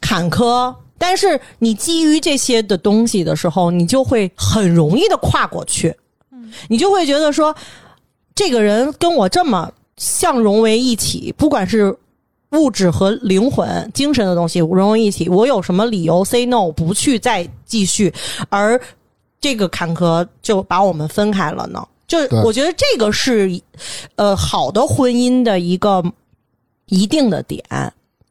[0.02, 5.96] 坎坷，但是你基于这些的东西的时候，你就会很容易的跨过去。
[6.68, 7.56] 你就会觉得说，
[8.40, 11.94] 这个人跟我这么相融为一体，不管是
[12.52, 18.14] 物质和灵魂、精神的东西融为一体，我有什么理由 say no 不去再继续，
[18.48, 18.80] 而
[19.42, 21.86] 这个坎坷就把我们分开了呢？
[22.08, 23.60] 就我觉得这个是
[24.16, 26.02] 呃好的婚姻的一个
[26.86, 27.62] 一定的点。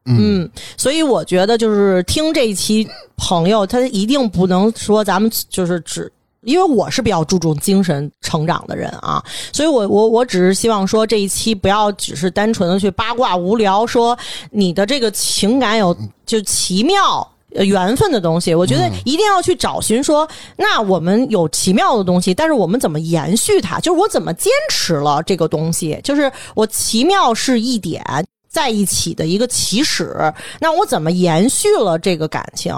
[0.07, 2.89] 嗯，所以我觉得就是听这一期
[3.19, 6.11] 朋友，他一定不能说咱们就是只。
[6.43, 9.23] 因为我是比较注重精神成长的人啊，
[9.53, 14.17] 所以我我我只是希望说这一期不要只是单纯的去八卦无聊，说
[14.51, 17.27] 你的这个情感有就奇妙。
[17.55, 23.81] 呃，缘分的东西，我觉得一定要去找寻说，那我们有奇妙的东西，但是我们怎么延续它？
[23.81, 25.99] 就是我怎么坚持了这个东西？
[26.05, 28.05] 就是我奇妙是一点
[28.51, 30.15] 在一起的一个起始，
[30.61, 32.75] 那我怎么延续了这个感情？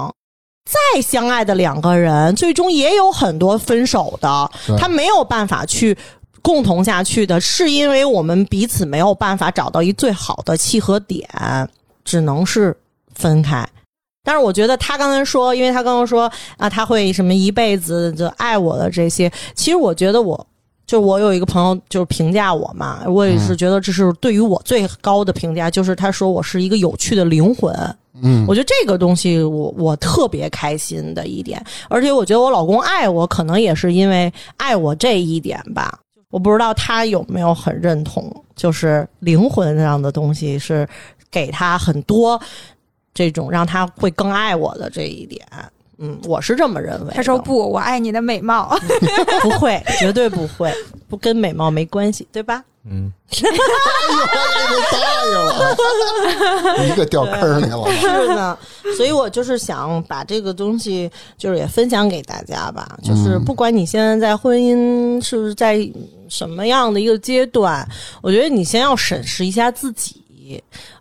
[0.70, 5.96] 再相爱的两个人，最终也有很多分手的，他没有办法去
[6.42, 11.28] 共同下去的，是因为我们彼此没有办法找到一最好的契合点，
[12.04, 12.76] 只能是
[13.14, 13.68] 分开。
[14.22, 20.46] 但是我觉得他刚才说，因为他刚刚说啊，他会什么一辈子就爱我的这些，其实我觉得我
[20.86, 27.74] 就我有一个朋友，就是评价我嘛，我也是觉得这是对于我最高的评价，就是他说我是一个有趣的灵魂。
[28.22, 35.98] 嗯我觉得这个东西我我特别开心的一点，而且我觉得我老公爱我，可能也是因为爱我这一点吧。
[36.30, 40.88] 我不知道他有没有很认同，就是灵魂上的东西是
[41.30, 42.40] 给他很多
[43.12, 45.44] 这种让他会更爱我的这一点。
[45.98, 47.12] 嗯，我是这么认为。
[47.14, 48.74] 他说不，我爱你的美貌。
[49.42, 50.72] 不会，绝对不会，
[51.08, 52.64] 不跟美貌没关系，对吧？
[52.88, 53.38] 嗯，哎
[54.72, 57.90] 呦，大爷了，一个掉坑里了。
[58.00, 58.58] 是呢，
[58.96, 62.98] 所以我就是想把这个东西，就是也分享给大家吧。
[63.02, 65.78] 就是不管你现在在婚姻是不是在
[66.28, 67.86] 什么样的一个阶段，
[68.22, 70.24] 我觉得你先要审视一下自己，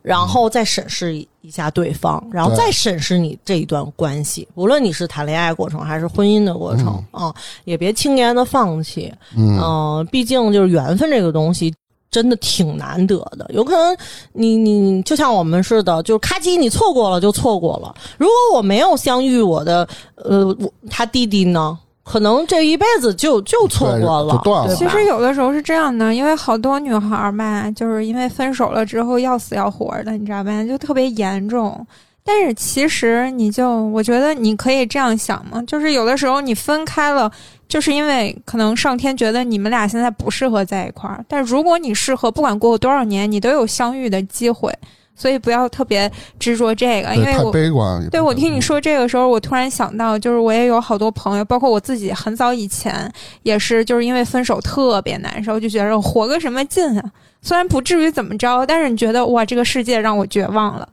[0.02, 4.46] 然后再审视一下对方，然后再审视你这一段关系。
[4.56, 7.34] 无论你是谈恋爱过程还是婚姻的过程啊、
[7.64, 9.14] 也别轻言的放弃。
[9.38, 11.74] 嗯嗯、毕竟就是缘分这个东西。
[12.12, 13.96] 真的挺难得的，有可能
[14.34, 17.94] 你你你就像我们似的，就是咔叽你错过了就错过了。
[18.18, 21.78] 如果我没有相遇我的呃我他弟弟呢，
[22.12, 30.64] 可能这一辈子就就错过了，就断了其实有的时候是这样的，因为好多女孩儿吧，就是因为分手了之后要死要活的，你知道吧？
[30.64, 31.86] 就特别严重。
[32.24, 37.32] 但是其实你就，我觉得你可以这样想嘛，就是有的时候你分开了，
[37.68, 41.24] 就是因为可能上天觉得你们俩现在不适合在一块儿。
[41.28, 44.74] 但如果你适合，不管过多少年，你都有相遇的机会。
[45.20, 46.10] 所以不要特别
[46.40, 48.10] 执着这个，因为我悲观。
[48.10, 53.12] 对我听你说这个时候，我突然想到，就是我也有好多朋友，包括我自己，很早以前
[53.44, 57.12] 也是，就是因为分手特别难受，就觉得我活个什么劲啊！
[57.42, 60.88] 虽然不至于怎么着，但是你觉得哇，这个世界让我绝望了。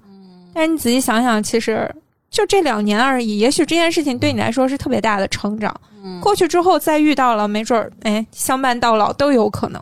[0.53, 1.89] 但是你仔细想想，其实
[2.29, 5.73] 就这两年而已，也许这件事情对你来说是特别大的成长。
[6.21, 9.81] 过去之后再遇到了，没准儿哎，相伴到老都有可能。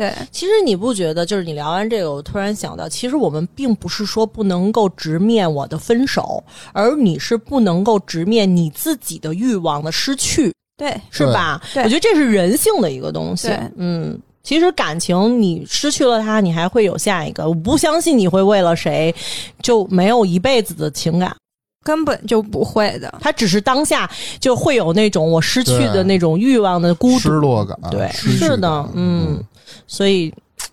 [0.00, 6.42] 对，其实你不觉得，就是你聊完这个，我突然想到，其实我们并不是说不能够直面我的分手，
[6.72, 11.60] 而你是不能够直面你自己的欲望的失去，对，是吧？
[11.74, 13.60] 对我觉得这是人性的一个东西对。
[13.76, 17.46] 嗯，其实感情你失去了它，你还会有下一个。
[17.46, 19.14] 我不相信你会为了谁
[19.60, 21.36] 就没有一辈子的情感，
[21.84, 23.18] 根本就不会的。
[23.20, 27.28] 他只是当下就会有那种我失去的那种欲望的孤失。
[27.28, 29.42] 落感，对，是的感，嗯，
[29.86, 30.32] 所以，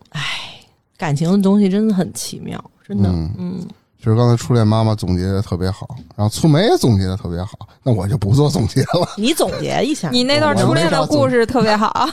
[0.10, 0.22] 唉，
[0.98, 3.32] 感情的东西真的很奇妙，真的，嗯。
[3.38, 3.68] 嗯，
[3.98, 9.10] 其实刚才初恋妈妈总结的特别好，然后粗梅也总结的特别好，那我就不做总结了。
[9.18, 12.08] 你总结一下， 你那段初恋的故事特别好，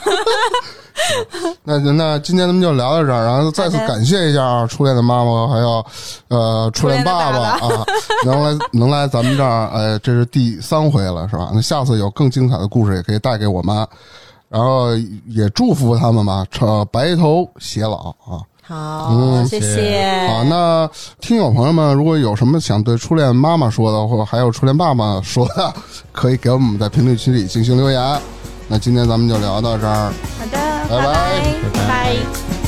[1.63, 5.85] 那那今天咱们就聊到这儿，然后再次感谢一下啊初恋的妈妈，还有
[6.29, 7.85] 呃初恋爸爸啊，
[8.25, 11.51] 能来能来咱们这儿，呃，这是第三回了，是吧？
[11.53, 13.87] 那下次有更精彩的故事也可以带给我们，
[14.49, 14.95] 然后
[15.27, 18.41] 也祝福他们吧，成，白头偕老啊。
[18.67, 20.27] 好，嗯谢谢谢。
[20.27, 20.89] 好，那
[21.19, 25.73] 听友朋友们，如果有什么想对初恋妈妈说的，或者还有初恋爸爸说的，
[26.11, 28.19] 可以给我们在评论区里进行留言。
[28.67, 30.11] 那今天咱们就聊到这儿。
[30.39, 30.57] 好的，
[30.89, 32.64] 拜拜拜拜拜。